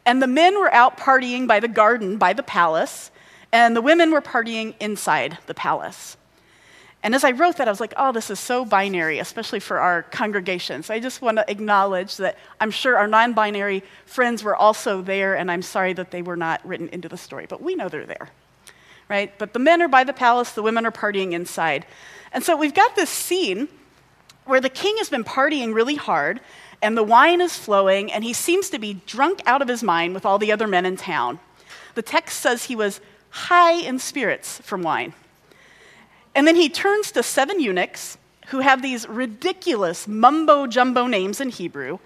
And 0.04 0.22
the 0.22 0.28
men 0.28 0.60
were 0.60 0.72
out 0.72 0.96
partying 0.96 1.48
by 1.48 1.58
the 1.58 1.68
garden, 1.68 2.18
by 2.18 2.34
the 2.34 2.44
palace, 2.44 3.10
and 3.50 3.74
the 3.74 3.82
women 3.82 4.12
were 4.12 4.20
partying 4.20 4.74
inside 4.78 5.38
the 5.46 5.54
palace. 5.54 6.16
And 7.02 7.14
as 7.14 7.25
I 7.25 7.31
wrote 7.31 7.58
that, 7.58 7.69
I 7.69 7.70
was 7.70 7.81
like, 7.81 7.94
oh, 7.96 8.10
this 8.10 8.31
is 8.31 8.40
so 8.40 8.64
binary, 8.64 9.19
especially 9.19 9.60
for 9.60 9.78
our 9.78 10.02
congregations. 10.02 10.90
I 10.90 10.98
just 10.98 11.22
want 11.22 11.37
to 11.38 11.48
acknowledge 11.48 12.16
that 12.16 12.37
I'm 12.60 12.70
sure 12.70 12.96
our 12.96 13.06
non 13.06 13.32
binary 13.32 13.84
friends 14.06 14.43
were 14.43 14.56
also 14.56 15.02
there, 15.02 15.37
and 15.37 15.50
I'm 15.50 15.62
sorry 15.62 15.92
that 15.92 16.11
they 16.11 16.23
were 16.23 16.37
not 16.37 16.66
written 16.66 16.88
into 16.88 17.09
the 17.09 17.16
story, 17.16 17.47
but 17.49 17.62
we 17.62 17.75
know 17.75 17.88
they're 17.88 18.06
there, 18.06 18.30
right? 19.09 19.32
But 19.38 19.52
the 19.52 19.59
men 19.59 19.82
are 19.82 19.88
by 19.88 20.04
the 20.04 20.12
palace, 20.12 20.52
the 20.52 20.62
women 20.62 20.85
are 20.85 20.92
partying 20.92 21.32
inside. 21.32 21.87
And 22.32 22.42
so 22.42 22.56
we've 22.56 22.75
got 22.75 22.97
this 22.97 23.11
scene 23.11 23.68
where 24.44 24.61
the 24.61 24.70
king 24.70 24.97
has 24.99 25.09
been 25.09 25.25
partying 25.25 25.75
really 25.75 25.97
hard, 25.97 26.40
and 26.82 26.97
the 26.97 27.02
wine 27.02 27.40
is 27.40 27.56
flowing, 27.56 28.11
and 28.11 28.25
he 28.25 28.32
seems 28.32 28.70
to 28.70 28.78
be 28.78 28.94
drunk 29.06 29.42
out 29.47 29.62
of 29.62 29.68
his 29.68 29.82
mind 29.82 30.14
with 30.14 30.26
all 30.26 30.38
the 30.38 30.52
other 30.52 30.66
men 30.66 30.87
in 30.87 30.97
town. 30.97 31.38
The 31.94 32.02
text 32.02 32.40
says 32.40 32.64
he 32.64 32.76
was 32.76 33.00
high 33.30 33.75
in 33.75 33.99
spirits 33.99 34.61
from 34.61 34.82
wine. 34.82 35.14
And 36.37 36.47
then 36.47 36.55
he 36.55 36.69
turns 36.69 37.11
to 37.12 37.23
seven 37.23 37.61
eunuchs 37.61 38.19
who 38.49 38.61
have 38.61 38.83
these 38.83 39.09
ridiculous 39.09 40.07
mumbo 40.07 40.66
jumbo 40.66 41.07
names 41.07 41.40
in 41.40 41.49
Hebrew, 41.49 41.99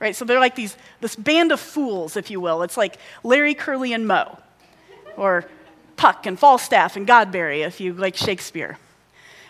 right? 0.00 0.14
So 0.14 0.24
they're 0.24 0.40
like 0.40 0.56
these, 0.56 0.76
this 1.00 1.14
band 1.14 1.52
of 1.52 1.60
fools, 1.60 2.16
if 2.16 2.28
you 2.28 2.40
will. 2.40 2.62
It's 2.62 2.76
like 2.76 2.98
Larry, 3.22 3.54
Curly, 3.54 3.92
and 3.92 4.08
Moe, 4.08 4.38
or 5.16 5.46
Puck 5.96 6.26
and 6.26 6.36
Falstaff 6.36 6.96
and 6.96 7.06
Dogberry, 7.06 7.64
if 7.64 7.80
you 7.80 7.94
like 7.94 8.16
Shakespeare. 8.16 8.76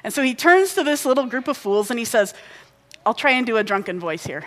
And 0.05 0.12
so 0.12 0.23
he 0.23 0.35
turns 0.35 0.75
to 0.75 0.85
this 0.85 1.07
little 1.07 1.25
group 1.25 1.49
of 1.49 1.57
fools 1.57 1.90
and 1.90 1.99
he 1.99 2.05
says, 2.05 2.35
I'll 3.07 3.14
try 3.14 3.31
and 3.33 3.47
do 3.47 3.57
a 3.57 3.64
drunken 3.64 3.99
voice 3.99 4.25
here. 4.25 4.45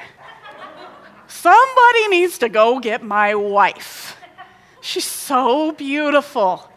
Somebody 1.27 2.07
needs 2.09 2.37
to 2.37 2.49
go 2.49 2.79
get 2.79 3.03
my 3.03 3.33
wife. 3.33 4.15
She's 4.81 5.05
so 5.05 5.71
beautiful. 5.71 6.69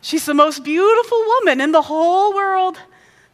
She's 0.00 0.26
the 0.26 0.34
most 0.34 0.64
beautiful 0.64 1.18
woman 1.18 1.60
in 1.60 1.72
the 1.72 1.82
whole 1.82 2.34
world. 2.34 2.78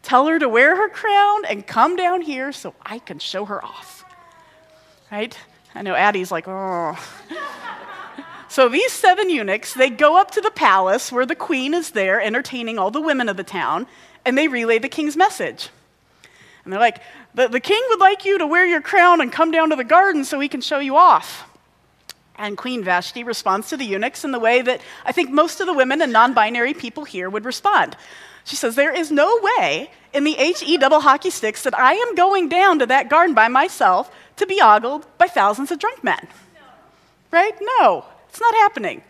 Tell 0.03 0.27
her 0.27 0.39
to 0.39 0.49
wear 0.49 0.77
her 0.77 0.89
crown 0.89 1.45
and 1.47 1.67
come 1.67 1.97
down 1.97 2.21
here 2.21 2.53
so 2.53 2.75
I 2.83 2.99
can 2.99 3.19
show 3.19 3.45
her 3.47 3.65
off. 3.65 4.05
Right? 5.11 5.37
I 5.75 5.83
know 5.83 5.95
Addie's 5.95 6.31
like, 6.31 6.47
oh. 6.47 6.99
so 8.49 8.69
these 8.69 8.93
seven 8.93 9.31
eunuchs, 9.31 9.75
they 9.75 9.91
go 9.91 10.19
up 10.19 10.31
to 10.33 10.41
the 10.41 10.51
palace 10.51 11.11
where 11.11 11.27
the 11.27 11.35
queen 11.35 11.75
is 11.75 11.91
there 11.91 12.21
entertaining 12.21 12.79
all 12.79 12.91
the 12.91 13.01
women 13.01 13.29
of 13.29 13.37
the 13.37 13.45
town, 13.45 13.87
and 14.25 14.37
they 14.37 14.49
relay 14.49 14.79
the 14.79 14.89
king's 14.89 15.17
message. 15.17 15.71
And 16.65 16.73
they're 16.73 16.81
like, 16.81 17.01
the, 17.35 17.49
the 17.49 17.61
king 17.61 17.83
would 17.91 18.01
like 18.01 18.25
you 18.25 18.39
to 18.39 18.47
wear 18.47 18.67
your 18.67 18.81
crown 18.81 19.21
and 19.21 19.33
come 19.33 19.51
down 19.51 19.71
to 19.71 19.77
the 19.77 19.85
garden 19.85 20.25
so 20.25 20.41
he 20.41 20.49
can 20.49 20.61
show 20.61 20.79
you 20.79 20.97
off. 20.97 21.49
And 22.37 22.59
Queen 22.59 22.83
Vashti 22.83 23.23
responds 23.23 23.69
to 23.69 23.77
the 23.77 23.85
eunuchs 23.85 24.25
in 24.25 24.33
the 24.33 24.41
way 24.41 24.61
that 24.63 24.81
I 25.05 25.13
think 25.13 25.31
most 25.31 25.61
of 25.61 25.67
the 25.67 25.73
women 25.73 26.03
and 26.03 26.13
non 26.13 26.35
binary 26.35 26.75
people 26.75 27.05
here 27.05 27.31
would 27.31 27.45
respond. 27.45 27.97
She 28.45 28.57
says, 28.57 28.75
There 28.75 28.95
is 28.95 29.11
no 29.11 29.41
way 29.43 29.91
in 30.13 30.25
the 30.25 30.33
HE 30.33 30.79
double 30.79 31.01
hockey 31.01 31.31
sticks 31.31 31.63
that 31.63 31.79
I 31.79 31.95
am 31.95 32.15
going 32.15 32.49
down 32.49 32.79
to 32.81 32.87
that 32.87 33.09
garden 33.09 33.35
by 33.35 33.49
myself 33.49 34.11
to 34.37 34.47
be 34.47 34.61
ogled 34.61 35.07
by 35.17 35.27
thousands 35.27 35.71
of 35.71 35.79
drunk 35.79 36.03
men. 36.03 36.29
No. 36.55 36.61
Right? 37.31 37.55
No, 37.79 38.05
it's 38.29 38.41
not 38.41 38.55
happening. 38.55 39.03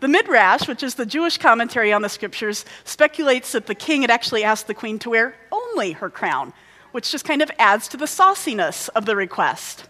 The 0.00 0.08
Midrash, 0.08 0.68
which 0.68 0.82
is 0.82 0.94
the 0.94 1.06
Jewish 1.06 1.38
commentary 1.38 1.92
on 1.92 2.02
the 2.02 2.08
scriptures, 2.10 2.66
speculates 2.84 3.52
that 3.52 3.66
the 3.66 3.74
king 3.74 4.02
had 4.02 4.10
actually 4.10 4.44
asked 4.44 4.66
the 4.66 4.74
queen 4.74 4.98
to 5.00 5.10
wear 5.10 5.34
only 5.50 5.92
her 5.92 6.10
crown, 6.10 6.52
which 6.92 7.10
just 7.10 7.24
kind 7.24 7.40
of 7.40 7.50
adds 7.58 7.88
to 7.88 7.96
the 7.96 8.06
sauciness 8.06 8.88
of 8.88 9.06
the 9.06 9.16
request. 9.16 9.86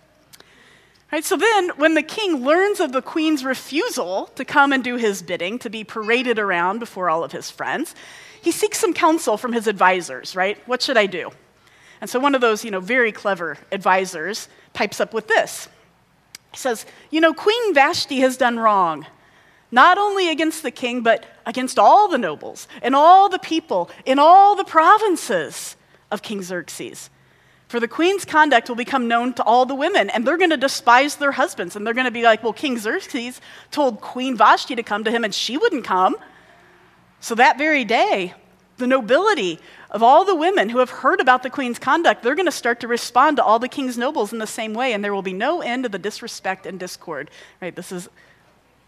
Right, 1.17 1.25
so 1.25 1.39
then, 1.39 1.71
when 1.79 1.95
the 1.95 2.03
king 2.03 2.45
learns 2.45 2.79
of 2.79 2.93
the 2.93 3.01
queen's 3.01 3.43
refusal 3.43 4.27
to 4.35 4.45
come 4.45 4.71
and 4.71 4.85
do 4.85 4.97
his 4.97 5.23
bidding, 5.23 5.59
to 5.61 5.71
be 5.71 5.83
paraded 5.83 6.39
around 6.39 6.79
before 6.79 7.09
all 7.09 7.25
of 7.25 7.33
his 7.33 7.51
friends, 7.51 7.95
he 8.43 8.53
seeks 8.53 8.79
some 8.79 8.93
counsel 8.93 9.39
from 9.39 9.55
his 9.55 9.67
advisors, 9.67 10.37
right? 10.37 10.59
What 10.69 10.83
should 10.83 10.99
I 10.99 11.07
do? 11.07 11.31
And 12.03 12.11
so 12.11 12.21
one 12.21 12.35
of 12.35 12.43
those, 12.43 12.67
you 12.67 12.71
know, 12.71 12.81
very 12.81 13.13
clever 13.13 13.57
advisors 13.73 14.49
pipes 14.75 15.01
up 15.01 15.15
with 15.15 15.27
this. 15.27 15.71
He 16.53 16.59
says, 16.59 16.85
You 17.11 17.23
know, 17.23 17.33
Queen 17.33 17.73
Vashti 17.73 18.19
has 18.19 18.37
done 18.37 18.59
wrong, 18.59 19.07
not 19.71 19.97
only 19.97 20.29
against 20.29 20.63
the 20.63 20.71
king, 20.71 21.01
but 21.01 21.25
against 21.47 21.79
all 21.79 22.09
the 22.09 22.19
nobles 22.19 22.69
and 22.83 22.95
all 22.95 23.31
the 23.31 23.39
people 23.39 23.89
in 24.05 24.19
all 24.19 24.55
the 24.55 24.65
provinces 24.65 25.77
of 26.11 26.21
King 26.21 26.43
Xerxes. 26.43 27.09
For 27.69 27.81
the 27.81 27.89
queen's 27.89 28.25
conduct 28.25 28.69
will 28.69 28.77
become 28.77 29.09
known 29.09 29.33
to 29.35 29.43
all 29.43 29.67
the 29.67 29.75
women, 29.75 30.09
and 30.11 30.25
they're 30.25 30.37
going 30.37 30.51
to 30.51 30.57
despise 30.57 31.17
their 31.17 31.33
husbands. 31.33 31.75
And 31.75 31.85
they're 31.85 31.95
going 31.95 32.07
to 32.07 32.13
be 32.13 32.23
like, 32.23 32.43
well, 32.43 32.53
King 32.53 32.79
Xerxes 32.79 33.41
told 33.73 34.01
Queen 34.01 34.37
Vashti 34.37 34.77
to 34.77 34.85
come 34.85 35.03
to 35.03 35.11
him, 35.11 35.25
and 35.25 35.35
she 35.35 35.57
wouldn't 35.57 35.85
come. 35.85 36.17
So 37.19 37.35
that 37.35 37.59
very 37.59 37.85
day, 37.85 38.35
the 38.77 38.87
nobility 38.87 39.59
of 39.91 40.03
all 40.03 40.25
the 40.25 40.35
women 40.35 40.69
who 40.69 40.79
have 40.79 40.91
heard 40.91 41.21
about 41.21 41.43
the 41.43 41.51
queen's 41.51 41.79
conduct, 41.79 42.23
they're 42.23 42.37
going 42.37 42.47
to 42.47 42.53
start 42.53 42.81
to 42.81 42.89
respond 42.89 43.39
to 43.39 43.45
all 43.45 43.59
the 43.59 43.69
king's 43.69 43.99
nobles 43.99 44.33
in 44.33 44.39
the 44.39 44.47
same 44.47 44.73
way, 44.73 44.93
and 44.93 45.03
there 45.03 45.15
will 45.15 45.23
be 45.23 45.33
no 45.33 45.61
end 45.61 45.83
to 45.83 45.89
the 45.89 45.99
disrespect 45.99 46.67
and 46.67 46.79
discord. 46.79 47.31
Right? 47.61 47.75
This 47.75 47.91
is 47.91 48.09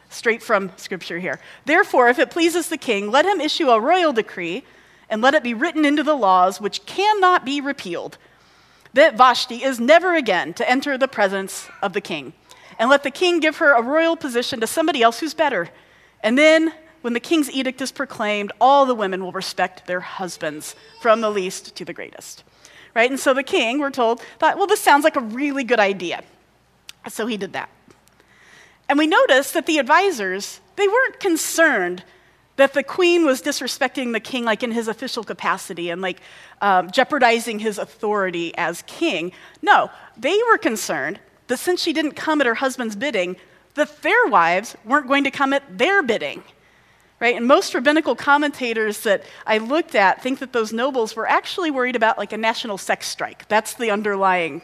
straight 0.09 0.43
from 0.43 0.71
scripture 0.77 1.19
here. 1.19 1.41
Therefore, 1.65 2.09
if 2.09 2.21
it 2.21 2.31
pleases 2.31 2.69
the 2.69 2.79
king, 2.79 3.11
let 3.11 3.27
him 3.27 3.41
issue 3.41 3.71
a 3.71 3.81
royal 3.81 4.13
decree, 4.13 4.63
and 5.11 5.21
let 5.21 5.35
it 5.35 5.43
be 5.43 5.55
written 5.55 5.85
into 5.85 6.05
the 6.05 6.15
laws, 6.15 6.61
which 6.61 6.87
cannot 6.87 7.45
be 7.45 7.61
repealed 7.61 8.19
that 8.99 9.17
Vashti 9.17 9.63
is 9.63 9.81
never 9.81 10.15
again 10.15 10.55
to 10.55 10.69
enter 10.69 10.99
the 10.99 11.09
presence 11.09 11.69
of 11.83 11.93
the 11.93 12.01
king. 12.01 12.33
And 12.79 12.91
let 12.91 13.03
the 13.03 13.11
king 13.11 13.41
give 13.41 13.59
her 13.59 13.73
a 13.73 13.83
royal 13.83 14.17
position 14.17 14.61
to 14.61 14.67
somebody 14.67 15.03
else 15.03 15.21
who's 15.21 15.35
better. 15.35 15.71
And 16.23 16.37
then, 16.37 16.73
when 17.01 17.13
the 17.13 17.21
king's 17.21 17.51
edict 17.51 17.81
is 17.81 17.93
proclaimed, 17.93 18.53
all 18.61 18.87
the 18.87 18.95
women 18.95 19.23
will 19.23 19.33
respect 19.33 19.87
their 19.87 20.01
husbands, 20.01 20.75
from 21.01 21.21
the 21.21 21.31
least 21.31 21.77
to 21.77 21.85
the 21.85 21.93
greatest. 21.93 22.45
Right? 22.95 23.11
And 23.11 23.19
so 23.19 23.35
the 23.35 23.43
king, 23.43 23.79
we're 23.79 23.91
told, 23.91 24.21
thought, 24.39 24.57
well, 24.57 24.67
this 24.67 24.81
sounds 24.81 25.05
like 25.05 25.17
a 25.17 25.21
really 25.21 25.65
good 25.65 25.81
idea. 25.81 26.23
So 27.09 27.27
he 27.27 27.37
did 27.37 27.53
that. 27.53 27.69
And 28.89 28.99
we 28.99 29.07
notice 29.07 29.53
that 29.53 29.67
the 29.67 29.79
advisors, 29.79 30.61
they 30.77 30.89
weren't 30.89 31.21
concerned 31.21 32.05
that 32.59 32.75
the 32.75 32.83
queen 32.83 33.25
was 33.25 33.41
disrespecting 33.41 34.13
the 34.13 34.21
king 34.21 34.45
like 34.45 34.65
in 34.65 34.73
his 34.73 34.89
official 34.89 35.23
capacity 35.23 35.91
and 35.91 36.03
like 36.03 36.21
um, 36.61 36.91
jeopardizing 36.91 37.61
his 37.61 37.79
authority 37.79 38.53
as 38.57 38.83
king. 38.89 39.31
No, 39.63 39.91
they 40.17 40.37
were 40.51 40.59
concerned 40.59 41.21
that 41.47 41.59
since 41.59 41.81
she 41.81 41.93
didn't 41.93 42.13
come 42.13 42.41
at 42.41 42.49
her 42.49 42.57
husband's 42.57 42.97
bidding, 42.97 43.37
that 43.75 44.03
their 44.03 44.27
wives 44.27 44.77
weren't 44.85 45.07
going 45.07 45.23
to 45.23 45.31
come 45.31 45.53
at 45.53 45.79
their 45.79 46.03
bidding. 46.03 46.43
Right? 47.21 47.37
And 47.37 47.47
most 47.47 47.75
rabbinical 47.75 48.17
commentators 48.17 49.03
that 49.03 49.23
I 49.47 49.59
looked 49.59 49.95
at 49.95 50.21
think 50.21 50.41
that 50.41 50.53
those 50.53 50.73
nobles 50.73 51.15
were 51.15 51.29
actually 51.29 51.71
worried 51.71 51.95
about 51.95 52.19
like 52.19 52.33
a 52.33 52.37
national 52.37 52.77
sex 52.77 53.07
strike. 53.07 53.47
That's 53.47 53.75
the 53.75 53.93
underlying 53.93 54.63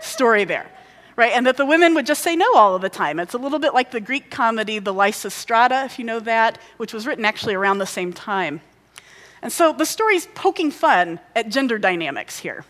story 0.00 0.44
there 0.44 0.66
right? 1.16 1.32
And 1.32 1.46
that 1.46 1.56
the 1.56 1.66
women 1.66 1.94
would 1.94 2.06
just 2.06 2.22
say 2.22 2.36
no 2.36 2.54
all 2.54 2.76
of 2.76 2.82
the 2.82 2.90
time. 2.90 3.18
It's 3.18 3.34
a 3.34 3.38
little 3.38 3.58
bit 3.58 3.74
like 3.74 3.90
the 3.90 4.00
Greek 4.00 4.30
comedy, 4.30 4.78
the 4.78 4.94
Lysistrata, 4.94 5.86
if 5.86 5.98
you 5.98 6.04
know 6.04 6.20
that, 6.20 6.58
which 6.76 6.92
was 6.92 7.06
written 7.06 7.24
actually 7.24 7.54
around 7.54 7.78
the 7.78 7.86
same 7.86 8.12
time. 8.12 8.60
And 9.42 9.52
so 9.52 9.72
the 9.72 9.86
story's 9.86 10.26
poking 10.34 10.70
fun 10.70 11.20
at 11.34 11.48
gender 11.48 11.78
dynamics 11.78 12.38
here. 12.38 12.64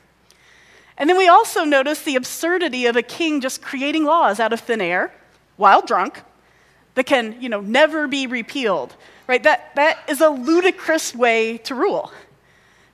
And 0.99 1.11
then 1.11 1.19
we 1.19 1.29
also 1.29 1.65
notice 1.65 2.03
the 2.03 2.17
absurdity 2.17 2.87
of 2.87 2.97
a 2.97 3.03
king 3.03 3.41
just 3.41 3.61
creating 3.61 4.05
laws 4.05 4.41
out 4.41 4.53
of 4.53 4.61
thin 4.61 4.81
air 4.81 5.13
while 5.57 5.83
drunk 5.83 6.23
that 6.95 7.05
can, 7.05 7.41
you 7.41 7.49
know, 7.49 7.61
never 7.61 8.09
be 8.09 8.27
repealed. 8.27 8.95
Right? 9.27 9.43
That, 9.43 9.75
that 9.75 9.99
is 10.09 10.21
a 10.21 10.29
ludicrous 10.29 11.15
way 11.15 11.59
to 11.59 11.75
rule. 11.75 12.13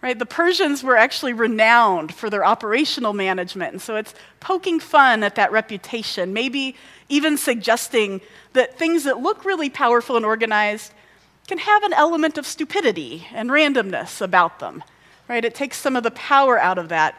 Right? 0.03 0.19
The 0.19 0.27
Persians 0.27 0.83
were 0.83 0.97
actually 0.97 1.33
renowned 1.33 2.13
for 2.13 2.29
their 2.29 2.45
operational 2.45 3.13
management, 3.13 3.73
and 3.73 3.81
so 3.81 3.95
it's 3.95 4.15
poking 4.41 4.81
fun 4.81 5.23
at 5.23 5.37
that 5.37 5.53
reputation, 5.53 6.33
maybe 6.33 6.75
even 7.09 7.39
suggesting 7.39 8.21
that 8.53 8.77
things 8.77 9.05
that 9.05 9.21
look 9.21 9.45
really 9.45 9.71
powerful 9.71 10.17
and 10.17 10.27
organized 10.27 10.93
can 11.47 11.59
have 11.59 11.85
an 11.85 11.93
element 11.93 12.37
of 12.37 12.47
stupidity 12.47 13.29
and 13.33 13.51
randomness 13.51 14.21
about 14.21 14.59
them. 14.59 14.83
Right? 15.29 15.45
It 15.45 15.55
takes 15.55 15.79
some 15.79 15.95
of 15.95 16.03
the 16.03 16.11
power 16.11 16.59
out 16.59 16.79
of 16.79 16.89
that. 16.89 17.15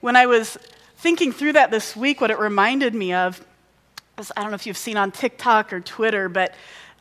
When 0.00 0.16
I 0.16 0.26
was 0.26 0.58
thinking 0.96 1.30
through 1.30 1.52
that 1.52 1.70
this 1.70 1.94
week, 1.94 2.20
what 2.20 2.32
it 2.32 2.38
reminded 2.38 2.92
me 2.92 3.12
of 3.12 3.44
is 4.18 4.32
I 4.36 4.42
don't 4.42 4.50
know 4.50 4.56
if 4.56 4.66
you've 4.66 4.76
seen 4.76 4.96
on 4.96 5.12
TikTok 5.12 5.72
or 5.72 5.80
Twitter, 5.80 6.28
but 6.28 6.54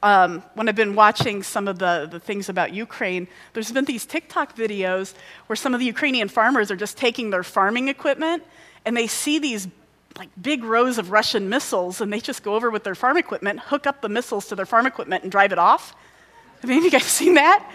um, 0.06 0.44
when 0.54 0.70
I've 0.70 0.76
been 0.76 0.94
watching 0.94 1.42
some 1.42 1.68
of 1.68 1.80
the, 1.80 2.08
the 2.10 2.20
things 2.20 2.48
about 2.48 2.72
Ukraine, 2.72 3.28
there's 3.54 3.72
been 3.72 3.86
these 3.86 4.06
TikTok 4.06 4.56
videos 4.56 5.16
where 5.48 5.56
some 5.56 5.74
of 5.74 5.80
the 5.80 5.86
Ukrainian 5.88 6.28
farmers 6.28 6.70
are 6.70 6.76
just 6.76 6.96
taking 6.96 7.32
their 7.32 7.42
farming 7.42 7.88
equipment 7.88 8.44
and 8.86 8.96
they 8.96 9.08
see 9.08 9.40
these 9.40 9.68
like 10.16 10.30
big 10.40 10.64
rows 10.64 11.00
of 11.00 11.10
Russian 11.10 11.50
missiles 11.50 12.02
and 12.02 12.14
they 12.14 12.20
just 12.20 12.44
go 12.44 12.54
over 12.54 12.70
with 12.70 12.84
their 12.84 12.94
farm 12.94 13.18
equipment, 13.18 13.60
hook 13.60 13.88
up 13.88 14.02
the 14.02 14.08
missiles 14.08 14.46
to 14.50 14.56
their 14.56 14.68
farm 14.68 14.86
equipment 14.86 15.24
and 15.24 15.32
drive 15.32 15.52
it 15.52 15.58
off. 15.58 15.96
Have 16.62 16.70
any 16.70 16.78
of 16.78 16.84
you 16.84 16.92
guys 16.92 17.04
seen 17.22 17.34
that? 17.34 17.68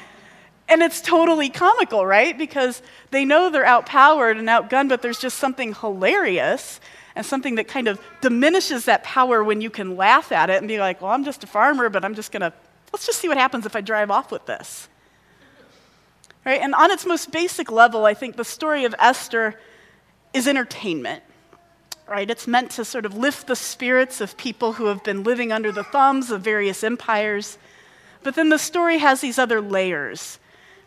And 0.68 0.82
it's 0.82 1.00
totally 1.00 1.48
comical, 1.50 2.06
right? 2.06 2.38
Because 2.38 2.80
they 3.10 3.24
know 3.24 3.50
they're 3.50 3.66
outpowered 3.66 4.36
and 4.36 4.46
outgunned, 4.46 4.88
but 4.88 5.02
there's 5.02 5.18
just 5.18 5.38
something 5.38 5.74
hilarious 5.74 6.78
and 7.20 7.26
something 7.26 7.56
that 7.56 7.68
kind 7.68 7.86
of 7.86 8.00
diminishes 8.22 8.86
that 8.86 9.04
power 9.04 9.44
when 9.44 9.60
you 9.60 9.68
can 9.68 9.94
laugh 9.94 10.32
at 10.32 10.48
it 10.48 10.56
and 10.56 10.66
be 10.66 10.78
like, 10.78 11.02
well, 11.02 11.10
I'm 11.10 11.22
just 11.22 11.44
a 11.44 11.46
farmer, 11.46 11.90
but 11.90 12.02
I'm 12.02 12.14
just 12.14 12.32
going 12.32 12.40
to, 12.40 12.50
let's 12.94 13.04
just 13.04 13.18
see 13.18 13.28
what 13.28 13.36
happens 13.36 13.66
if 13.66 13.76
I 13.76 13.82
drive 13.82 14.10
off 14.10 14.32
with 14.32 14.46
this. 14.46 14.88
Right? 16.46 16.62
And 16.62 16.74
on 16.74 16.90
its 16.90 17.04
most 17.04 17.30
basic 17.30 17.70
level, 17.70 18.06
I 18.06 18.14
think 18.14 18.36
the 18.36 18.44
story 18.44 18.86
of 18.86 18.94
Esther 18.98 19.60
is 20.32 20.48
entertainment. 20.48 21.22
Right? 22.08 22.30
It's 22.30 22.46
meant 22.46 22.70
to 22.70 22.86
sort 22.86 23.04
of 23.04 23.14
lift 23.14 23.48
the 23.48 23.54
spirits 23.54 24.22
of 24.22 24.38
people 24.38 24.72
who 24.72 24.86
have 24.86 25.04
been 25.04 25.22
living 25.22 25.52
under 25.52 25.70
the 25.70 25.84
thumbs 25.84 26.30
of 26.30 26.40
various 26.40 26.82
empires. 26.82 27.58
But 28.22 28.34
then 28.34 28.48
the 28.48 28.58
story 28.58 28.96
has 28.96 29.20
these 29.20 29.38
other 29.38 29.60
layers 29.60 30.38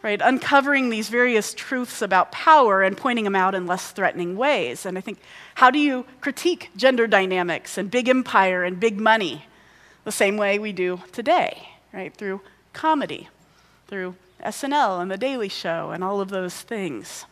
right? 0.03 0.21
Uncovering 0.21 0.89
these 0.89 1.07
various 1.07 1.53
truths 1.53 2.01
about 2.01 2.31
power 2.31 2.83
and 2.83 2.97
pointing 2.97 3.23
them 3.23 3.37
out 3.37 3.55
in 3.55 3.65
less 3.65 3.91
threatening 3.91 4.35
ways. 4.35 4.85
And 4.85 4.97
I 4.97 5.01
think, 5.01 5.19
how 5.55 5.71
do 5.71 5.79
you 5.79 6.05
critique 6.19 6.69
gender 6.75 7.07
dynamics 7.07 7.77
and 7.77 7.89
big 7.89 8.09
empire 8.09 8.65
and 8.65 8.79
big 8.79 8.99
money 8.99 9.45
the 10.03 10.11
same 10.11 10.35
way 10.35 10.59
we 10.59 10.73
do 10.73 11.01
today, 11.13 11.69
right? 11.93 12.13
Through 12.13 12.41
comedy, 12.73 13.29
through 13.87 14.15
SNL 14.43 15.01
and 15.01 15.09
The 15.09 15.17
Daily 15.17 15.47
Show 15.47 15.91
and 15.91 16.03
all 16.03 16.19
of 16.19 16.29
those 16.29 16.61
things. 16.61 17.25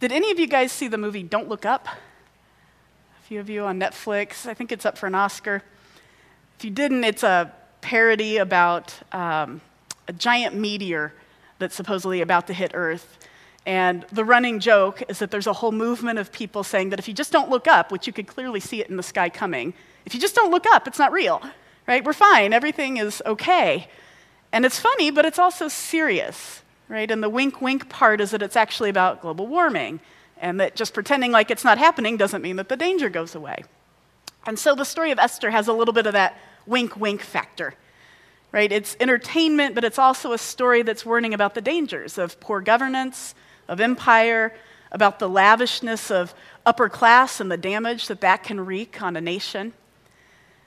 Did 0.00 0.10
any 0.10 0.32
of 0.32 0.40
you 0.40 0.48
guys 0.48 0.72
see 0.72 0.88
the 0.88 0.98
movie 0.98 1.22
Don't 1.22 1.48
Look 1.48 1.64
Up? 1.64 1.86
A 1.86 3.22
few 3.28 3.38
of 3.38 3.48
you 3.48 3.64
on 3.64 3.78
Netflix. 3.78 4.46
I 4.46 4.54
think 4.54 4.72
it's 4.72 4.84
up 4.84 4.98
for 4.98 5.06
an 5.06 5.14
Oscar. 5.14 5.62
If 6.58 6.64
you 6.64 6.70
didn't, 6.72 7.04
it's 7.04 7.22
a 7.22 7.52
parody 7.82 8.38
about 8.38 8.94
um, 9.12 9.60
a 10.08 10.12
giant 10.12 10.56
meteor 10.56 11.12
that's 11.58 11.74
supposedly 11.74 12.20
about 12.20 12.46
to 12.46 12.52
hit 12.52 12.72
Earth. 12.74 13.18
And 13.66 14.06
the 14.12 14.24
running 14.24 14.60
joke 14.60 15.02
is 15.08 15.18
that 15.18 15.32
there's 15.32 15.48
a 15.48 15.52
whole 15.52 15.72
movement 15.72 16.20
of 16.20 16.30
people 16.30 16.62
saying 16.62 16.90
that 16.90 17.00
if 17.00 17.08
you 17.08 17.14
just 17.14 17.32
don't 17.32 17.50
look 17.50 17.66
up, 17.66 17.90
which 17.90 18.06
you 18.06 18.12
could 18.12 18.28
clearly 18.28 18.60
see 18.60 18.80
it 18.80 18.88
in 18.88 18.96
the 18.96 19.02
sky 19.02 19.28
coming, 19.28 19.74
if 20.04 20.14
you 20.14 20.20
just 20.20 20.36
don't 20.36 20.52
look 20.52 20.66
up, 20.66 20.86
it's 20.86 21.00
not 21.00 21.10
real, 21.10 21.42
right? 21.88 22.04
We're 22.04 22.12
fine, 22.12 22.52
everything 22.52 22.98
is 22.98 23.20
okay. 23.26 23.88
And 24.52 24.64
it's 24.64 24.78
funny, 24.78 25.10
but 25.10 25.24
it's 25.24 25.38
also 25.38 25.66
serious, 25.66 26.62
right? 26.88 27.10
And 27.10 27.22
the 27.22 27.28
wink 27.28 27.60
wink 27.60 27.88
part 27.88 28.20
is 28.20 28.30
that 28.30 28.40
it's 28.40 28.56
actually 28.56 28.88
about 28.88 29.20
global 29.20 29.48
warming, 29.48 29.98
and 30.38 30.60
that 30.60 30.76
just 30.76 30.94
pretending 30.94 31.32
like 31.32 31.50
it's 31.50 31.64
not 31.64 31.78
happening 31.78 32.16
doesn't 32.16 32.42
mean 32.42 32.56
that 32.56 32.68
the 32.68 32.76
danger 32.76 33.08
goes 33.08 33.34
away. 33.34 33.64
And 34.46 34.56
so 34.56 34.76
the 34.76 34.84
story 34.84 35.10
of 35.10 35.18
Esther 35.18 35.50
has 35.50 35.66
a 35.66 35.72
little 35.72 35.94
bit 35.94 36.06
of 36.06 36.12
that 36.12 36.38
wink 36.66 36.96
wink 36.96 37.20
factor 37.20 37.74
right? 38.56 38.72
It's 38.72 38.96
entertainment, 39.00 39.74
but 39.74 39.84
it's 39.84 39.98
also 39.98 40.32
a 40.32 40.38
story 40.38 40.80
that's 40.80 41.04
warning 41.04 41.34
about 41.34 41.54
the 41.54 41.60
dangers 41.60 42.16
of 42.16 42.40
poor 42.40 42.62
governance, 42.62 43.34
of 43.68 43.82
empire, 43.82 44.54
about 44.90 45.18
the 45.18 45.28
lavishness 45.28 46.10
of 46.10 46.34
upper 46.64 46.88
class 46.88 47.38
and 47.38 47.52
the 47.52 47.58
damage 47.58 48.06
that 48.08 48.22
that 48.22 48.44
can 48.44 48.58
wreak 48.64 49.02
on 49.02 49.14
a 49.14 49.20
nation. 49.20 49.74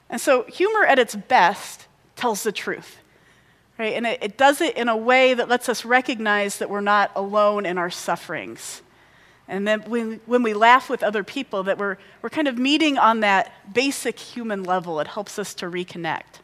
And 0.07 0.21
so, 0.21 0.43
humor 0.43 0.85
at 0.85 0.99
its 0.99 1.15
best 1.15 1.87
tells 2.15 2.43
the 2.43 2.51
truth. 2.51 2.99
right? 3.79 3.93
And 3.93 4.05
it, 4.05 4.19
it 4.21 4.37
does 4.37 4.61
it 4.61 4.77
in 4.77 4.87
a 4.87 4.95
way 4.95 5.33
that 5.33 5.49
lets 5.49 5.67
us 5.67 5.83
recognize 5.83 6.59
that 6.59 6.69
we're 6.69 6.81
not 6.81 7.09
alone 7.15 7.65
in 7.65 7.79
our 7.79 7.89
sufferings. 7.89 8.83
And 9.47 9.67
then 9.67 9.81
when, 9.89 10.21
when 10.27 10.43
we 10.43 10.53
laugh 10.53 10.91
with 10.91 11.01
other 11.01 11.23
people, 11.23 11.63
that 11.63 11.79
we're, 11.79 11.97
we're 12.21 12.29
kind 12.29 12.47
of 12.47 12.59
meeting 12.59 12.99
on 12.99 13.21
that 13.21 13.51
basic 13.73 14.19
human 14.19 14.63
level. 14.63 14.99
It 14.99 15.07
helps 15.07 15.39
us 15.39 15.55
to 15.55 15.65
reconnect. 15.65 16.41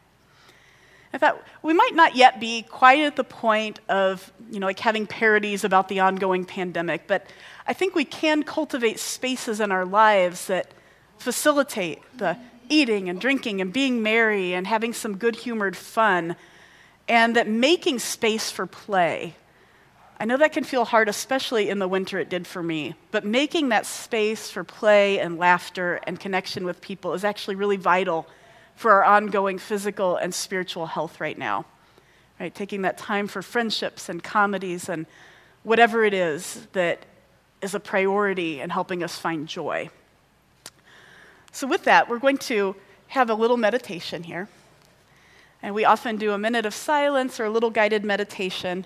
In 1.16 1.20
fact, 1.20 1.48
we 1.62 1.72
might 1.72 1.94
not 1.94 2.14
yet 2.14 2.40
be 2.40 2.60
quite 2.60 3.00
at 3.00 3.16
the 3.16 3.24
point 3.24 3.80
of, 3.88 4.30
you 4.50 4.60
know, 4.60 4.66
like 4.66 4.80
having 4.80 5.06
parodies 5.06 5.64
about 5.64 5.88
the 5.88 6.00
ongoing 6.00 6.44
pandemic, 6.44 7.06
but 7.06 7.26
I 7.66 7.72
think 7.72 7.94
we 7.94 8.04
can 8.04 8.42
cultivate 8.42 9.00
spaces 9.00 9.58
in 9.58 9.72
our 9.72 9.86
lives 9.86 10.48
that 10.48 10.72
facilitate 11.16 12.02
the 12.18 12.36
eating 12.68 13.08
and 13.08 13.18
drinking 13.18 13.62
and 13.62 13.72
being 13.72 14.02
merry 14.02 14.52
and 14.52 14.66
having 14.66 14.92
some 14.92 15.16
good 15.16 15.36
humored 15.36 15.74
fun 15.74 16.36
and 17.08 17.34
that 17.34 17.48
making 17.48 17.98
space 17.98 18.50
for 18.50 18.66
play. 18.66 19.36
I 20.20 20.26
know 20.26 20.36
that 20.36 20.52
can 20.52 20.64
feel 20.64 20.84
hard, 20.84 21.08
especially 21.08 21.70
in 21.70 21.78
the 21.78 21.88
winter, 21.88 22.18
it 22.18 22.28
did 22.28 22.46
for 22.46 22.62
me, 22.62 22.94
but 23.10 23.24
making 23.24 23.70
that 23.70 23.86
space 23.86 24.50
for 24.50 24.64
play 24.64 25.18
and 25.18 25.38
laughter 25.38 25.98
and 26.06 26.20
connection 26.20 26.66
with 26.66 26.82
people 26.82 27.14
is 27.14 27.24
actually 27.24 27.54
really 27.54 27.78
vital 27.78 28.26
for 28.76 28.92
our 28.92 29.04
ongoing 29.04 29.58
physical 29.58 30.16
and 30.16 30.32
spiritual 30.32 30.86
health 30.86 31.20
right 31.20 31.36
now. 31.36 31.64
Right? 32.38 32.54
Taking 32.54 32.82
that 32.82 32.98
time 32.98 33.26
for 33.26 33.42
friendships 33.42 34.08
and 34.08 34.22
comedies 34.22 34.88
and 34.88 35.06
whatever 35.62 36.04
it 36.04 36.14
is 36.14 36.68
that 36.72 37.04
is 37.62 37.74
a 37.74 37.80
priority 37.80 38.60
in 38.60 38.70
helping 38.70 39.02
us 39.02 39.18
find 39.18 39.48
joy. 39.48 39.90
So, 41.50 41.66
with 41.66 41.84
that, 41.84 42.08
we're 42.08 42.18
going 42.18 42.38
to 42.38 42.76
have 43.08 43.30
a 43.30 43.34
little 43.34 43.56
meditation 43.56 44.22
here. 44.22 44.48
And 45.62 45.74
we 45.74 45.84
often 45.84 46.16
do 46.16 46.32
a 46.32 46.38
minute 46.38 46.66
of 46.66 46.74
silence 46.74 47.40
or 47.40 47.46
a 47.46 47.50
little 47.50 47.70
guided 47.70 48.04
meditation. 48.04 48.84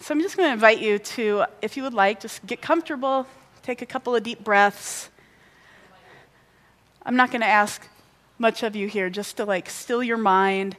So 0.00 0.14
I'm 0.14 0.20
just 0.20 0.36
going 0.36 0.48
to 0.48 0.52
invite 0.52 0.78
you 0.78 0.98
to, 0.98 1.46
if 1.62 1.76
you 1.76 1.82
would 1.82 1.94
like, 1.94 2.20
just 2.20 2.44
get 2.46 2.60
comfortable, 2.60 3.26
take 3.62 3.82
a 3.82 3.86
couple 3.86 4.14
of 4.14 4.22
deep 4.22 4.44
breaths. 4.44 5.10
I'm 7.06 7.14
not 7.14 7.30
going 7.30 7.40
to 7.40 7.46
ask 7.46 7.88
much 8.36 8.64
of 8.64 8.74
you 8.74 8.88
here, 8.88 9.08
just 9.08 9.36
to 9.36 9.44
like 9.44 9.70
still 9.70 10.02
your 10.02 10.18
mind. 10.18 10.76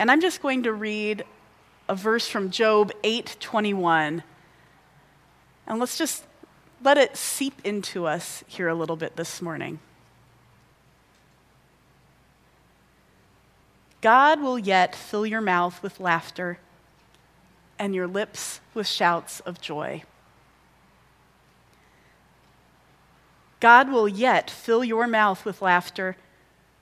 And 0.00 0.10
I'm 0.10 0.20
just 0.20 0.42
going 0.42 0.64
to 0.64 0.72
read 0.72 1.24
a 1.88 1.94
verse 1.94 2.26
from 2.26 2.50
Job 2.50 2.90
8:21. 3.04 4.24
And 5.68 5.78
let's 5.78 5.96
just 5.96 6.24
let 6.82 6.98
it 6.98 7.16
seep 7.16 7.60
into 7.64 8.04
us 8.04 8.42
here 8.48 8.66
a 8.66 8.74
little 8.74 8.96
bit 8.96 9.14
this 9.14 9.40
morning. 9.40 9.78
God 14.00 14.40
will 14.40 14.58
yet 14.58 14.96
fill 14.96 15.24
your 15.24 15.40
mouth 15.40 15.80
with 15.82 16.00
laughter 16.00 16.58
and 17.78 17.94
your 17.94 18.08
lips 18.08 18.60
with 18.74 18.88
shouts 18.88 19.38
of 19.40 19.60
joy. 19.60 20.02
God 23.60 23.90
will 23.90 24.08
yet 24.08 24.50
fill 24.50 24.82
your 24.82 25.06
mouth 25.06 25.44
with 25.44 25.62
laughter 25.62 26.16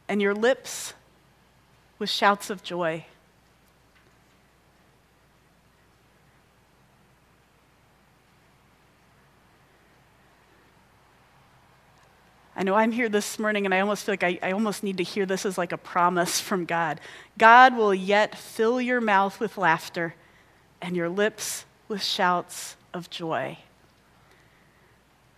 and 0.08 0.22
your 0.22 0.34
lips 0.34 0.94
with 1.98 2.08
shouts 2.08 2.48
of 2.48 2.62
joy. 2.62 3.04
I 12.58 12.64
know 12.64 12.74
I'm 12.74 12.90
here 12.90 13.08
this 13.08 13.38
morning 13.38 13.66
and 13.66 13.74
I 13.74 13.78
almost 13.78 14.04
feel 14.04 14.14
like 14.14 14.24
I, 14.24 14.38
I, 14.42 14.50
almost 14.50 14.82
need 14.82 14.96
to 14.96 15.04
hear 15.04 15.24
this 15.24 15.46
as 15.46 15.56
like 15.56 15.70
a 15.70 15.78
promise 15.78 16.40
from 16.40 16.64
God. 16.64 17.00
God 17.38 17.76
will 17.76 17.94
yet 17.94 18.36
fill 18.36 18.80
your 18.80 19.00
mouth 19.00 19.38
with 19.38 19.56
laughter 19.56 20.16
and 20.82 20.96
your 20.96 21.08
lips 21.08 21.64
with 21.86 22.02
shouts 22.02 22.76
of 22.92 23.10
joy. 23.10 23.58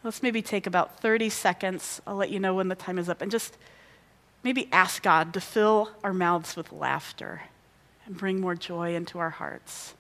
Let's 0.03 0.23
maybe 0.23 0.41
take 0.41 0.67
about 0.67 1.01
30 1.01 1.29
seconds. 1.29 2.01
I'll 2.07 2.17
let 2.17 2.31
you 2.31 2.41
know 2.41 2.55
when 2.55 2.69
the 2.69 2.75
time 2.75 2.99
is 2.99 3.09
up. 3.09 3.21
And 3.21 3.31
just 3.31 3.57
maybe 4.43 4.69
ask 4.73 5.03
God 5.03 5.35
to 5.35 5.41
fill 5.41 5.91
our 6.03 6.15
mouths 6.15 6.57
with 6.57 6.73
laughter 6.73 7.43
and 8.07 8.17
bring 8.17 8.41
more 8.41 8.55
joy 8.55 8.95
into 8.95 9.19
our 9.19 9.31
hearts. 9.31 9.95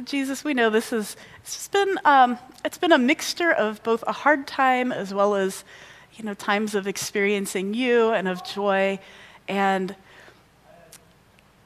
Jesus, 0.00 0.44
we 0.44 0.54
know 0.54 0.70
this 0.70 0.92
is 0.92 1.16
it's 1.42 1.68
been 1.68 1.98
um, 2.04 2.38
it's 2.64 2.78
been 2.78 2.92
a 2.92 2.98
mixture 2.98 3.52
of 3.52 3.82
both 3.82 4.04
a 4.06 4.12
hard 4.12 4.46
time 4.46 4.92
as 4.92 5.12
well 5.12 5.34
as 5.34 5.64
you 6.14 6.24
know 6.24 6.34
times 6.34 6.74
of 6.74 6.86
experiencing 6.86 7.74
you 7.74 8.10
and 8.10 8.28
of 8.28 8.44
joy, 8.44 8.98
and 9.48 9.94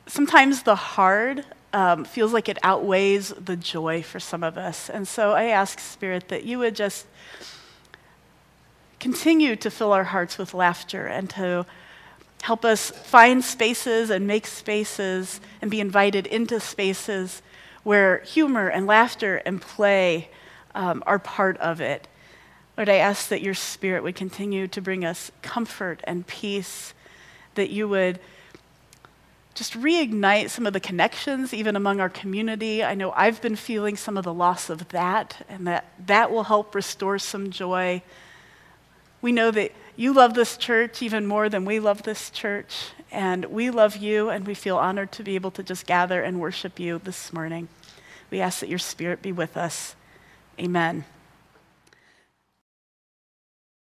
sometimes 0.06 0.62
the 0.62 0.74
hard 0.74 1.44
um, 1.72 2.04
feels 2.04 2.32
like 2.32 2.48
it 2.48 2.58
outweighs 2.62 3.30
the 3.30 3.56
joy 3.56 4.02
for 4.02 4.20
some 4.20 4.42
of 4.44 4.56
us. 4.56 4.88
And 4.88 5.06
so 5.08 5.32
I 5.32 5.44
ask 5.44 5.80
Spirit 5.80 6.28
that 6.28 6.44
you 6.44 6.58
would 6.60 6.76
just 6.76 7.06
continue 9.00 9.56
to 9.56 9.70
fill 9.70 9.92
our 9.92 10.04
hearts 10.04 10.38
with 10.38 10.54
laughter 10.54 11.06
and 11.06 11.28
to 11.30 11.66
help 12.42 12.64
us 12.64 12.90
find 12.90 13.42
spaces 13.44 14.10
and 14.10 14.26
make 14.26 14.46
spaces 14.46 15.40
and 15.60 15.70
be 15.70 15.80
invited 15.80 16.26
into 16.26 16.60
spaces 16.60 17.42
where 17.84 18.18
humor 18.20 18.68
and 18.68 18.86
laughter 18.86 19.36
and 19.46 19.60
play 19.60 20.28
um, 20.74 21.02
are 21.06 21.18
part 21.18 21.56
of 21.58 21.80
it. 21.80 22.08
Lord, 22.76 22.88
I 22.88 22.96
ask 22.96 23.28
that 23.28 23.40
your 23.40 23.54
spirit 23.54 24.02
would 24.02 24.16
continue 24.16 24.66
to 24.68 24.80
bring 24.80 25.04
us 25.04 25.30
comfort 25.42 26.00
and 26.04 26.26
peace, 26.26 26.92
that 27.54 27.70
you 27.70 27.86
would 27.88 28.18
just 29.54 29.74
reignite 29.74 30.50
some 30.50 30.66
of 30.66 30.72
the 30.72 30.80
connections 30.80 31.54
even 31.54 31.76
among 31.76 32.00
our 32.00 32.08
community. 32.08 32.82
I 32.82 32.96
know 32.96 33.12
I've 33.12 33.40
been 33.40 33.54
feeling 33.54 33.96
some 33.96 34.16
of 34.16 34.24
the 34.24 34.34
loss 34.34 34.68
of 34.68 34.88
that, 34.88 35.46
and 35.48 35.66
that 35.68 35.84
that 36.06 36.32
will 36.32 36.42
help 36.44 36.74
restore 36.74 37.20
some 37.20 37.50
joy. 37.50 38.02
We 39.22 39.30
know 39.30 39.52
that 39.52 39.70
you 39.96 40.12
love 40.12 40.34
this 40.34 40.56
church 40.56 41.02
even 41.02 41.26
more 41.26 41.48
than 41.48 41.64
we 41.64 41.78
love 41.78 42.02
this 42.02 42.30
church, 42.30 42.90
and 43.12 43.44
we 43.46 43.70
love 43.70 43.96
you, 43.96 44.28
and 44.30 44.46
we 44.46 44.54
feel 44.54 44.76
honored 44.76 45.12
to 45.12 45.22
be 45.22 45.34
able 45.34 45.50
to 45.52 45.62
just 45.62 45.86
gather 45.86 46.22
and 46.22 46.40
worship 46.40 46.80
you 46.80 47.00
this 47.02 47.32
morning. 47.32 47.68
We 48.30 48.40
ask 48.40 48.60
that 48.60 48.68
your 48.68 48.78
spirit 48.78 49.22
be 49.22 49.32
with 49.32 49.56
us. 49.56 49.94
Amen. 50.58 51.04